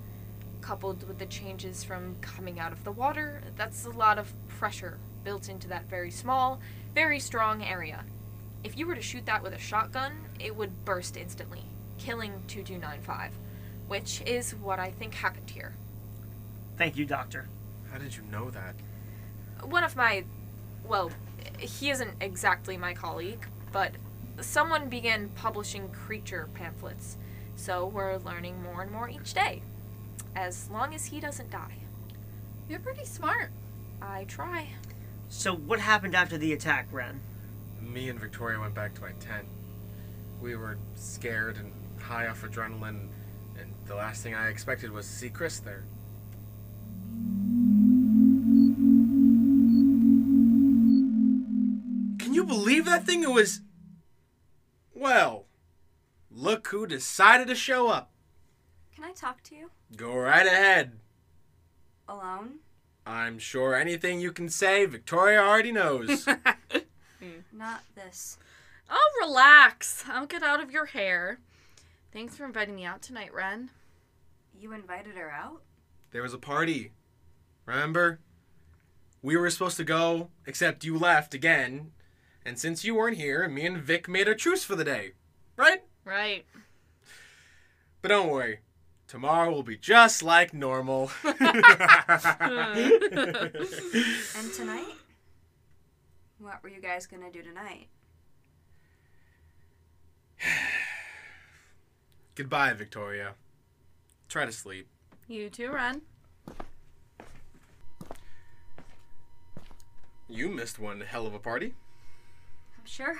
Coupled 0.60 1.06
with 1.06 1.18
the 1.18 1.26
changes 1.26 1.84
from 1.84 2.16
coming 2.20 2.58
out 2.58 2.72
of 2.72 2.82
the 2.84 2.92
water, 2.92 3.42
that's 3.56 3.84
a 3.84 3.90
lot 3.90 4.18
of 4.18 4.32
pressure 4.48 4.98
built 5.24 5.48
into 5.48 5.68
that 5.68 5.88
very 5.88 6.10
small, 6.10 6.60
very 6.94 7.20
strong 7.20 7.62
area. 7.62 8.04
If 8.64 8.76
you 8.76 8.86
were 8.86 8.94
to 8.94 9.02
shoot 9.02 9.26
that 9.26 9.42
with 9.42 9.52
a 9.52 9.58
shotgun, 9.58 10.12
it 10.40 10.54
would 10.56 10.84
burst 10.84 11.16
instantly, 11.16 11.62
killing 11.98 12.32
2295, 12.48 13.32
which 13.86 14.22
is 14.22 14.54
what 14.54 14.78
I 14.78 14.90
think 14.90 15.14
happened 15.14 15.50
here. 15.50 15.74
Thank 16.76 16.96
you, 16.96 17.04
Doctor. 17.04 17.48
How 17.92 17.98
did 17.98 18.16
you 18.16 18.22
know 18.30 18.50
that? 18.50 18.74
One 19.64 19.84
of 19.84 19.94
my, 19.94 20.24
well, 20.84 21.10
he 21.58 21.90
isn't 21.90 22.14
exactly 22.20 22.76
my 22.76 22.92
colleague, 22.92 23.46
but 23.76 23.92
someone 24.40 24.88
began 24.88 25.28
publishing 25.34 25.86
creature 25.90 26.48
pamphlets, 26.54 27.18
so 27.56 27.84
we're 27.84 28.16
learning 28.16 28.62
more 28.62 28.80
and 28.80 28.90
more 28.90 29.06
each 29.06 29.34
day. 29.34 29.60
As 30.34 30.70
long 30.70 30.94
as 30.94 31.04
he 31.04 31.20
doesn't 31.20 31.50
die. 31.50 31.74
You're 32.70 32.80
pretty 32.80 33.04
smart. 33.04 33.50
I 34.00 34.24
try. 34.24 34.68
So, 35.28 35.54
what 35.54 35.78
happened 35.78 36.16
after 36.16 36.38
the 36.38 36.54
attack, 36.54 36.88
Ren? 36.90 37.20
Me 37.82 38.08
and 38.08 38.18
Victoria 38.18 38.58
went 38.58 38.74
back 38.74 38.94
to 38.94 39.02
my 39.02 39.12
tent. 39.20 39.46
We 40.40 40.56
were 40.56 40.78
scared 40.94 41.58
and 41.58 41.70
high 42.00 42.28
off 42.28 42.44
adrenaline, 42.44 43.08
and 43.60 43.74
the 43.84 43.94
last 43.94 44.22
thing 44.22 44.34
I 44.34 44.48
expected 44.48 44.90
was 44.90 45.06
to 45.06 45.12
see 45.12 45.28
Chris 45.28 45.58
there. 45.58 45.84
Can 52.18 52.32
you 52.32 52.44
believe 52.44 52.86
that 52.86 53.04
thing? 53.04 53.22
It 53.22 53.30
was. 53.30 53.60
Well, 54.96 55.44
look 56.30 56.68
who 56.68 56.86
decided 56.86 57.48
to 57.48 57.54
show 57.54 57.88
up. 57.88 58.10
Can 58.94 59.04
I 59.04 59.12
talk 59.12 59.42
to 59.44 59.54
you? 59.54 59.70
Go 59.94 60.14
right 60.16 60.46
ahead. 60.46 60.92
Alone? 62.08 62.60
I'm 63.04 63.38
sure 63.38 63.74
anything 63.74 64.20
you 64.20 64.32
can 64.32 64.48
say, 64.48 64.86
Victoria 64.86 65.40
already 65.40 65.70
knows. 65.72 66.26
Hmm. 67.18 67.40
Not 67.50 67.80
this. 67.94 68.36
Oh, 68.90 69.10
relax. 69.22 70.04
I'll 70.06 70.26
get 70.26 70.42
out 70.42 70.62
of 70.62 70.70
your 70.70 70.84
hair. 70.84 71.38
Thanks 72.12 72.36
for 72.36 72.44
inviting 72.44 72.74
me 72.76 72.84
out 72.84 73.00
tonight, 73.00 73.32
Ren. 73.32 73.70
You 74.60 74.72
invited 74.72 75.16
her 75.16 75.30
out? 75.30 75.62
there 76.12 76.20
was 76.22 76.34
a 76.34 76.38
party. 76.38 76.92
Remember? 77.64 78.20
We 79.22 79.34
were 79.38 79.48
supposed 79.48 79.78
to 79.78 79.84
go, 79.84 80.28
except 80.46 80.84
you 80.84 80.98
left 80.98 81.32
again. 81.32 81.92
And 82.46 82.58
since 82.60 82.84
you 82.84 82.94
weren't 82.94 83.16
here, 83.16 83.48
me 83.48 83.66
and 83.66 83.76
Vic 83.76 84.08
made 84.08 84.28
a 84.28 84.34
truce 84.36 84.62
for 84.62 84.76
the 84.76 84.84
day. 84.84 85.14
Right? 85.56 85.82
Right. 86.04 86.46
But 88.00 88.10
don't 88.10 88.28
worry. 88.28 88.60
Tomorrow 89.08 89.50
will 89.50 89.64
be 89.64 89.76
just 89.76 90.22
like 90.22 90.54
normal. 90.54 91.10
And 91.24 91.40
tonight? 94.54 94.94
What 96.38 96.62
were 96.62 96.68
you 96.68 96.80
guys 96.80 97.08
gonna 97.08 97.32
do 97.32 97.42
tonight? 97.42 97.88
Goodbye, 102.36 102.74
Victoria. 102.74 103.34
Try 104.28 104.44
to 104.46 104.52
sleep. 104.52 104.86
You 105.26 105.50
too, 105.50 105.72
Ren. 105.72 106.02
You 110.28 110.48
missed 110.48 110.78
one 110.78 111.00
hell 111.00 111.26
of 111.26 111.34
a 111.34 111.40
party. 111.40 111.74
Sure. 112.86 113.18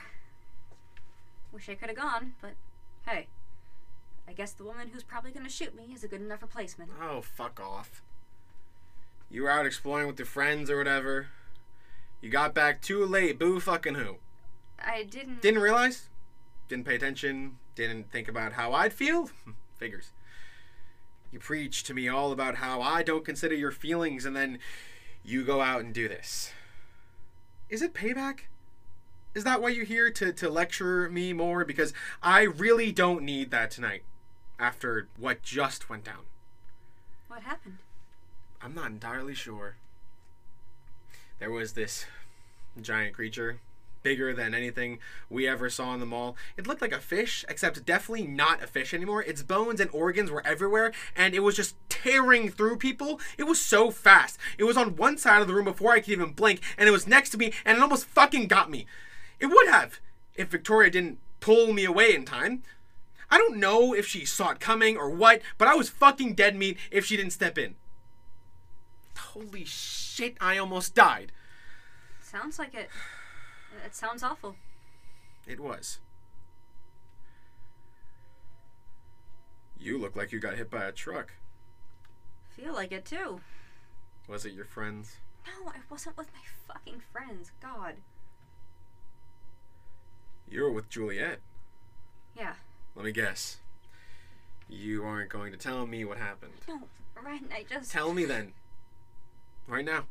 Wish 1.53 1.69
I 1.69 1.75
could 1.75 1.89
have 1.89 1.99
gone, 1.99 2.35
but 2.41 2.53
hey. 3.07 3.27
I 4.29 4.33
guess 4.33 4.53
the 4.53 4.65
woman 4.65 4.91
who's 4.93 5.03
probably 5.03 5.31
gonna 5.31 5.49
shoot 5.49 5.75
me 5.77 5.93
is 5.95 6.03
a 6.03 6.09
good 6.09 6.21
enough 6.21 6.43
replacement. 6.43 6.91
Oh, 7.01 7.21
fuck 7.21 7.61
off. 7.61 8.03
You 9.31 9.43
were 9.43 9.51
out 9.51 9.67
exploring 9.67 10.07
with 10.07 10.19
your 10.19 10.27
friends 10.27 10.71
or 10.71 10.79
whatever. 10.79 11.29
You 12.21 12.31
got 12.31 12.55
back 12.55 12.81
too 12.81 13.05
late, 13.05 13.39
boo 13.39 13.61
fucking 13.61 13.95
who. 13.95 14.17
I 14.79 15.03
didn't. 15.05 15.43
Didn't 15.43 15.63
realize? 15.63 16.09
Didn't 16.69 16.87
pay 16.87 16.97
attention? 16.97 17.59
Didn't 17.75 18.11
think 18.11 18.29
about 18.29 18.55
how 18.55 18.73
I'd 18.73 18.93
feel? 18.93 19.31
Figures. 19.77 20.11
You 21.31 21.39
preach 21.39 21.83
to 21.85 21.95
me 21.95 22.09
all 22.09 22.33
about 22.33 22.57
how 22.57 22.81
I 22.81 23.03
don't 23.03 23.25
consider 23.25 23.55
your 23.55 23.73
feelings, 23.73 24.25
and 24.25 24.35
then 24.35 24.59
you 25.25 25.45
go 25.45 25.61
out 25.61 25.81
and 25.81 25.93
do 25.93 26.09
this. 26.09 26.53
Is 27.69 27.83
it 27.83 27.95
payback? 27.95 28.41
Is 29.37 29.45
that 29.45 29.61
why 29.61 29.69
you're 29.69 29.85
here 29.85 30.11
to, 30.13 30.33
to 30.33 30.49
lecture 30.49 31.11
me 31.11 31.35
more? 31.35 31.63
Because 31.63 31.93
I 32.23 32.41
really 32.45 32.91
don't 32.91 33.23
need 33.23 33.51
that 33.51 33.71
tonight 33.71 34.03
after 34.59 35.09
what 35.19 35.43
just 35.43 35.91
went 35.91 36.05
down. 36.05 36.25
What 37.29 37.43
happened? 37.43 37.77
I'm 38.63 38.75
not 38.75 38.87
entirely 38.87 39.35
sure. 39.35 39.77
There 41.39 41.51
was 41.51 41.75
this 41.75 42.07
giant 42.81 43.13
creature, 43.15 43.61
bigger 44.03 44.33
than 44.33 44.55
anything 44.55 45.01
we 45.29 45.47
ever 45.47 45.69
saw 45.69 45.93
in 45.93 46.01
the 46.01 46.07
mall. 46.07 46.35
It 46.57 46.67
looked 46.67 46.81
like 46.81 46.93
a 46.93 46.99
fish, 46.99 47.45
except 47.47 47.85
definitely 47.85 48.27
not 48.27 48.63
a 48.63 48.67
fish 48.67 48.95
anymore. 48.95 49.23
Its 49.23 49.43
bones 49.43 49.81
and 49.81 49.91
organs 49.93 50.31
were 50.31 50.47
everywhere, 50.47 50.93
and 51.15 51.35
it 51.35 51.41
was 51.41 51.57
just 51.57 51.77
tearing 51.91 52.49
through 52.49 52.79
people. 52.79 53.21
It 53.37 53.45
was 53.45 53.61
so 53.61 53.91
fast. 53.91 54.39
It 54.57 54.65
was 54.65 54.79
on 54.79 54.97
one 54.97 55.19
side 55.19 55.43
of 55.43 55.47
the 55.47 55.53
room 55.53 55.67
before 55.67 55.93
I 55.93 56.01
could 56.01 56.13
even 56.13 56.33
blink, 56.33 56.63
and 56.79 56.89
it 56.89 56.93
was 56.93 57.07
next 57.07 57.29
to 57.31 57.39
me, 57.39 57.53
and 57.67 57.77
it 57.77 57.83
almost 57.83 58.07
fucking 58.07 58.47
got 58.47 58.71
me. 58.71 58.87
It 59.39 59.47
would 59.47 59.69
have, 59.69 60.01
if 60.35 60.49
Victoria 60.49 60.91
didn't 60.91 61.19
pull 61.41 61.73
me 61.73 61.85
away 61.85 62.15
in 62.15 62.25
time. 62.25 62.63
I 63.31 63.39
don't 63.39 63.57
know 63.57 63.93
if 63.93 64.07
she 64.07 64.25
saw 64.25 64.51
it 64.51 64.61
coming 64.61 64.97
or 64.97 65.11
what, 65.11 65.43
but 65.59 65.69
I 65.69 65.75
was 65.75 65.89
fucking 65.89 66.35
dead 66.35 66.57
meat 66.57 66.79
if 66.91 67.05
she 67.05 67.17
didn't 67.17 67.33
step 67.33 67.59
in. 67.59 67.75
Holy 69.17 69.65
shit, 69.65 70.37
I 70.41 70.59
almost 70.59 70.95
died. 70.95 71.33
Sounds 72.23 72.59
like 72.59 72.75
it. 72.75 72.89
It 73.85 73.95
sounds 73.95 74.23
awful. 74.23 74.57
It 75.47 75.61
was. 75.61 75.99
You 79.79 79.99
look 79.99 80.17
like 80.17 80.33
you 80.33 80.41
got 80.41 80.57
hit 80.57 80.71
by 80.71 80.85
a 80.85 80.93
truck. 80.93 81.33
Feel 82.51 82.73
like 82.73 82.93
it 82.93 83.05
too. 83.05 83.41
Was 84.27 84.45
it 84.45 84.55
your 84.55 84.65
friends? 84.65 85.17
No, 85.47 85.69
I 85.69 85.77
wasn't 85.91 86.17
with 86.17 86.29
my 86.33 86.41
fucking 86.73 87.03
friends. 87.13 87.53
God. 87.61 87.95
You 90.49 90.63
were 90.63 90.71
with 90.73 90.89
Juliet. 90.89 91.41
Yeah. 92.37 92.55
Let 92.95 93.05
me 93.05 93.13
guess. 93.13 93.59
You 94.69 95.05
aren't 95.05 95.31
going 95.31 95.53
to 95.53 95.59
tell 95.59 95.87
me 95.87 96.05
what 96.05 96.19
happened. 96.19 96.53
No, 96.69 96.81
Ren, 97.23 97.49
I 97.53 97.65
just. 97.69 97.91
Tell 97.91 98.13
me 98.13 98.25
then. 98.25 98.53
Right 99.67 99.85
now. 99.85 100.05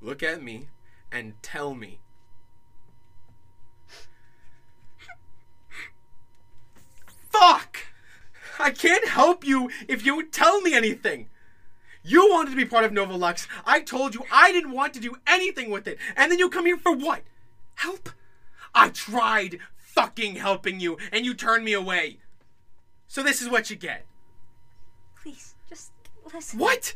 Look 0.00 0.22
at 0.22 0.42
me 0.42 0.68
and 1.10 1.34
tell 1.42 1.74
me. 1.74 1.98
Fuck! 7.30 7.78
I 8.58 8.70
can't 8.70 9.06
help 9.08 9.46
you 9.46 9.70
if 9.86 10.04
you 10.04 10.26
tell 10.26 10.60
me 10.60 10.74
anything. 10.74 11.28
You 12.02 12.28
wanted 12.30 12.50
to 12.50 12.56
be 12.56 12.64
part 12.64 12.84
of 12.84 12.92
Nova 12.92 13.14
Lux. 13.14 13.46
I 13.64 13.80
told 13.80 14.14
you 14.14 14.24
I 14.32 14.50
didn't 14.52 14.72
want 14.72 14.94
to 14.94 15.00
do 15.00 15.16
anything 15.26 15.70
with 15.70 15.86
it. 15.86 15.98
And 16.16 16.32
then 16.32 16.38
you 16.38 16.48
come 16.48 16.66
here 16.66 16.78
for 16.78 16.92
what? 16.92 17.22
Help? 17.76 18.10
I 18.78 18.90
tried 18.90 19.58
fucking 19.76 20.36
helping 20.36 20.78
you, 20.78 20.98
and 21.10 21.26
you 21.26 21.34
turned 21.34 21.64
me 21.64 21.72
away. 21.72 22.18
So 23.08 23.24
this 23.24 23.42
is 23.42 23.48
what 23.48 23.70
you 23.70 23.76
get. 23.76 24.06
Please, 25.20 25.56
just 25.68 25.90
listen. 26.32 26.60
What? 26.60 26.94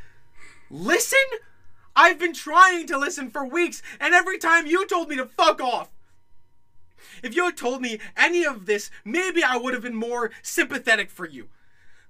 Listen? 0.70 1.18
I've 1.96 2.20
been 2.20 2.34
trying 2.34 2.86
to 2.86 2.96
listen 2.96 3.30
for 3.30 3.44
weeks, 3.44 3.82
and 3.98 4.14
every 4.14 4.38
time 4.38 4.66
you 4.66 4.86
told 4.86 5.08
me 5.08 5.16
to 5.16 5.26
fuck 5.26 5.60
off. 5.60 5.90
If 7.20 7.34
you 7.34 7.46
had 7.46 7.56
told 7.56 7.82
me 7.82 7.98
any 8.16 8.44
of 8.44 8.66
this, 8.66 8.90
maybe 9.04 9.42
I 9.42 9.56
would 9.56 9.74
have 9.74 9.82
been 9.82 9.96
more 9.96 10.30
sympathetic 10.40 11.10
for 11.10 11.26
you. 11.26 11.48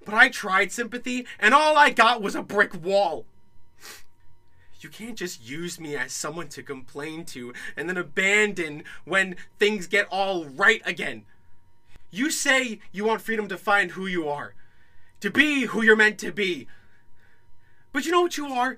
But 0.05 0.15
I 0.15 0.29
tried 0.29 0.71
sympathy, 0.71 1.27
and 1.41 1.55
all 1.55 1.79
I 1.79 1.91
got 1.91 2.21
was 2.21 2.35
a 2.35 2.43
brick 2.43 2.75
wall. 2.85 3.25
You 4.83 4.89
can't 4.89 5.17
just 5.17 5.49
use 5.49 5.79
me 5.79 5.97
as 5.97 6.13
someone 6.13 6.49
to 6.49 6.63
complain 6.63 7.25
to 7.27 7.53
and 7.77 7.89
then 7.89 7.97
abandon 7.97 8.83
when 9.05 9.37
things 9.59 9.87
get 9.87 10.09
all 10.11 10.47
right 10.47 10.83
again. 10.85 11.25
You 12.11 12.31
say 12.31 12.81
you 12.91 13.05
want 13.05 13.23
freedom 13.23 13.49
to 13.49 13.57
find 13.57 13.93
who 13.93 14.07
you 14.07 14.29
are, 14.29 14.55
to 15.21 15.31
be 15.31 15.67
who 15.67 15.83
you're 15.83 15.97
meant 15.97 16.19
to 16.19 16.33
be. 16.33 16.67
But 17.93 18.05
you 18.05 18.11
know 18.11 18.23
what 18.23 18.37
you 18.37 18.49
are? 18.49 18.77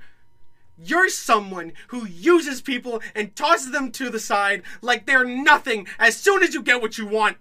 You're 0.77 1.09
someone 1.09 1.73
who 1.89 2.07
uses 2.07 2.61
people 2.61 3.01
and 3.15 3.35
tosses 3.35 3.73
them 3.73 3.91
to 3.93 4.11
the 4.11 4.21
side 4.21 4.63
like 4.83 5.07
they're 5.07 5.25
nothing 5.25 5.87
as 5.99 6.17
soon 6.17 6.43
as 6.43 6.53
you 6.53 6.63
get 6.63 6.83
what 6.83 6.99
you 6.99 7.07
want. 7.07 7.39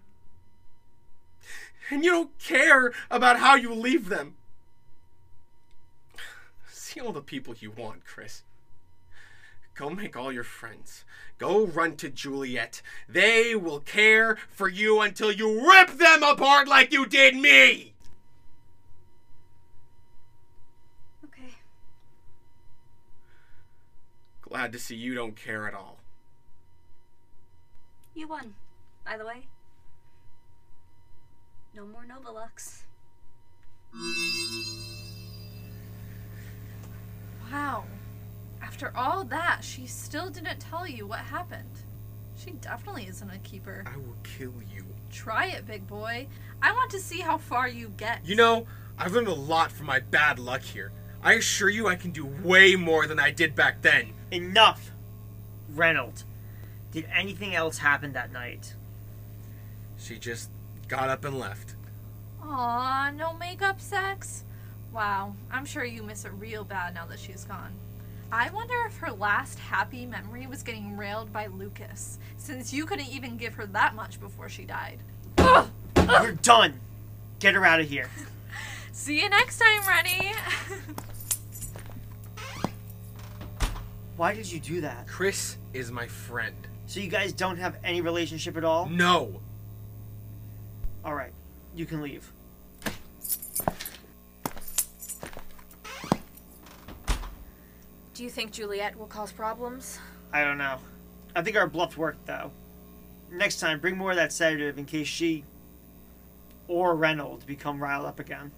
And 1.90 2.06
you 2.06 2.12
don't 2.12 2.40
care 2.40 2.94
about 3.12 3.40
how 3.40 3.56
you 3.56 3.74
leave 3.74 4.08
them. 4.10 4.36
See 6.72 7.02
all 7.02 7.12
the 7.12 7.22
people 7.22 7.56
you 7.60 7.72
want, 7.72 8.06
Chris. 8.06 8.44
Go 9.76 9.90
make 9.90 10.16
all 10.16 10.32
your 10.32 10.44
friends. 10.44 11.04
Go 11.40 11.66
run 11.66 11.96
to 11.98 12.10
Juliet. 12.10 12.82
They 13.10 13.56
will 13.56 13.80
care 13.80 14.38
for 14.50 14.70
you 14.70 15.02
until 15.02 15.32
you 15.32 15.68
rip 15.68 15.98
them 15.98 16.22
apart 16.22 16.68
like 16.68 16.94
you 16.94 17.06
did 17.08 17.36
me! 17.36 17.94
Okay. 21.26 21.56
Glad 24.42 24.72
to 24.74 24.80
see 24.80 24.96
you 24.96 25.16
don't 25.16 25.36
care 25.36 25.68
at 25.68 25.74
all. 25.74 25.98
You 28.14 28.28
won, 28.28 28.54
by 29.04 29.18
the 29.18 29.26
way. 29.26 29.48
No 31.76 31.88
more 31.88 32.06
Nova 32.06 32.30
Lux. 32.30 32.84
Wow. 37.52 37.86
After 38.64 38.94
all 38.96 39.26
that, 39.26 39.60
she 39.62 39.86
still 39.86 40.30
didn't 40.30 40.60
tell 40.60 40.88
you 40.88 41.06
what 41.06 41.20
happened. 41.20 41.84
She 42.38 42.52
definitely 42.52 43.08
isn't 43.08 43.30
a 43.30 43.38
keeper. 43.40 43.84
I 43.86 43.98
will 43.98 44.16
kill 44.24 44.54
you. 44.74 44.86
Try 45.12 45.48
it, 45.48 45.68
big 45.68 45.86
boy. 45.86 46.28
I 46.62 46.72
want 46.72 46.90
to 46.92 47.00
see 47.00 47.20
how 47.20 47.38
far 47.38 47.68
you 47.68 47.90
get. 47.98 48.26
You 48.26 48.38
know, 48.38 48.66
I've 48.98 49.12
learned 49.12 49.28
a 49.28 49.34
lot 49.34 49.72
from 49.72 49.88
my 49.88 50.00
bad 50.00 50.40
luck 50.40 50.62
here. 50.62 50.94
I 51.22 51.34
assure 51.34 51.70
you 51.70 51.88
I 51.88 51.96
can 51.96 52.12
do 52.12 52.26
way 52.26 52.76
more 52.76 53.06
than 53.06 53.20
I 53.20 53.32
did 53.32 53.54
back 53.54 53.82
then. 53.82 54.14
Enough! 54.32 54.92
Reynolds, 55.70 56.24
did 56.92 57.06
anything 57.14 57.54
else 57.54 57.80
happen 57.80 58.14
that 58.14 58.32
night? 58.32 58.76
She 59.98 60.18
just 60.18 60.50
got 60.88 61.10
up 61.10 61.26
and 61.26 61.38
left. 61.38 61.76
Aw, 62.42 63.12
no 63.16 63.34
makeup 63.34 63.82
sex? 63.82 64.46
Wow, 64.94 65.36
I'm 65.52 65.66
sure 65.66 65.84
you 65.84 66.02
miss 66.02 66.24
it 66.24 66.32
real 66.40 66.64
bad 66.64 66.94
now 66.94 67.06
that 67.08 67.20
she's 67.20 67.44
gone. 67.44 67.74
I 68.36 68.50
wonder 68.50 68.74
if 68.88 68.98
her 68.98 69.12
last 69.12 69.60
happy 69.60 70.08
memory 70.08 70.48
was 70.48 70.64
getting 70.64 70.98
railed 70.98 71.32
by 71.32 71.46
Lucas, 71.46 72.18
since 72.38 72.74
you 72.74 72.88
couldn't 72.88 73.10
even 73.10 73.38
give 73.38 73.54
her 73.54 73.68
that 73.68 73.94
much 73.94 74.20
before 74.20 74.50
she 74.50 74.66
died. 74.66 74.98
We're 75.38 76.32
done! 76.42 76.80
Get 77.38 77.54
her 77.54 77.64
out 77.64 77.80
of 77.80 77.88
here. 77.88 78.10
See 78.92 79.22
you 79.22 79.30
next 79.30 79.60
time, 79.60 79.82
Rennie! 79.88 80.32
Why 84.18 84.34
did 84.34 84.52
you 84.52 84.60
do 84.60 84.82
that? 84.82 85.08
Chris 85.08 85.58
is 85.72 85.92
my 85.92 86.08
friend. 86.08 86.56
So 86.88 87.02
you 87.02 87.10
guys 87.10 87.34
don't 87.34 87.58
have 87.58 87.78
any 87.84 88.02
relationship 88.02 88.58
at 88.58 88.64
all? 88.64 88.88
No. 88.90 89.42
Alright, 91.06 91.34
you 91.76 91.86
can 91.86 92.02
leave. 92.02 92.33
Do 98.14 98.24
you 98.24 98.30
think 98.30 98.52
Juliet 98.52 98.98
will 98.98 99.08
cause 99.08 99.32
problems? 99.32 99.98
I 100.32 100.44
don't 100.44 100.60
know. 100.60 100.78
I 101.36 101.42
think 101.42 101.58
our 101.58 101.68
bluff 101.68 101.98
worked, 101.98 102.28
though. 102.28 102.52
Next 103.32 103.60
time, 103.60 103.80
bring 103.80 103.98
more 103.98 104.12
of 104.12 104.18
that 104.18 104.32
sedative 104.32 104.78
in 104.78 104.86
case 104.86 105.08
she 105.08 105.44
or 106.68 106.96
Reynolds 106.96 107.44
become 107.44 107.82
riled 107.82 108.06
up 108.06 108.20
again. 108.20 108.52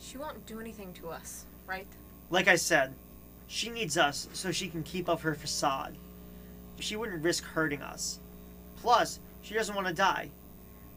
She 0.00 0.16
won't 0.16 0.46
do 0.46 0.58
anything 0.58 0.94
to 0.94 1.10
us, 1.10 1.44
right? 1.66 1.86
Like 2.30 2.48
I 2.48 2.56
said, 2.56 2.94
she 3.46 3.68
needs 3.68 3.98
us 3.98 4.28
so 4.32 4.50
she 4.50 4.68
can 4.68 4.82
keep 4.82 5.08
up 5.08 5.20
her 5.20 5.34
facade. 5.34 5.94
She 6.78 6.96
wouldn't 6.96 7.22
risk 7.22 7.44
hurting 7.44 7.82
us. 7.82 8.20
Plus, 8.80 9.20
she 9.42 9.52
doesn't 9.52 9.74
want 9.74 9.86
to 9.86 9.92
die. 9.92 10.30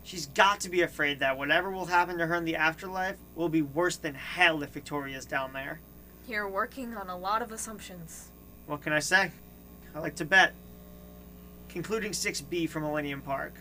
She's 0.03 0.27
got 0.27 0.61
to 0.61 0.69
be 0.69 0.81
afraid 0.81 1.19
that 1.19 1.37
whatever 1.37 1.69
will 1.71 1.85
happen 1.85 2.17
to 2.17 2.25
her 2.25 2.35
in 2.35 2.45
the 2.45 2.55
afterlife 2.55 3.17
will 3.35 3.49
be 3.49 3.61
worse 3.61 3.97
than 3.97 4.15
hell 4.15 4.63
if 4.63 4.69
Victoria's 4.69 5.25
down 5.25 5.51
there. 5.51 5.79
You're 6.27 6.47
working 6.47 6.95
on 6.95 7.09
a 7.09 7.17
lot 7.17 7.41
of 7.41 7.51
assumptions. 7.51 8.29
What 8.67 8.81
can 8.81 8.93
I 8.93 8.99
say? 8.99 9.31
I 9.93 9.99
like 9.99 10.15
to 10.15 10.25
bet. 10.25 10.53
Concluding 11.69 12.11
6B 12.11 12.69
from 12.69 12.83
Millennium 12.83 13.21
Park. 13.21 13.53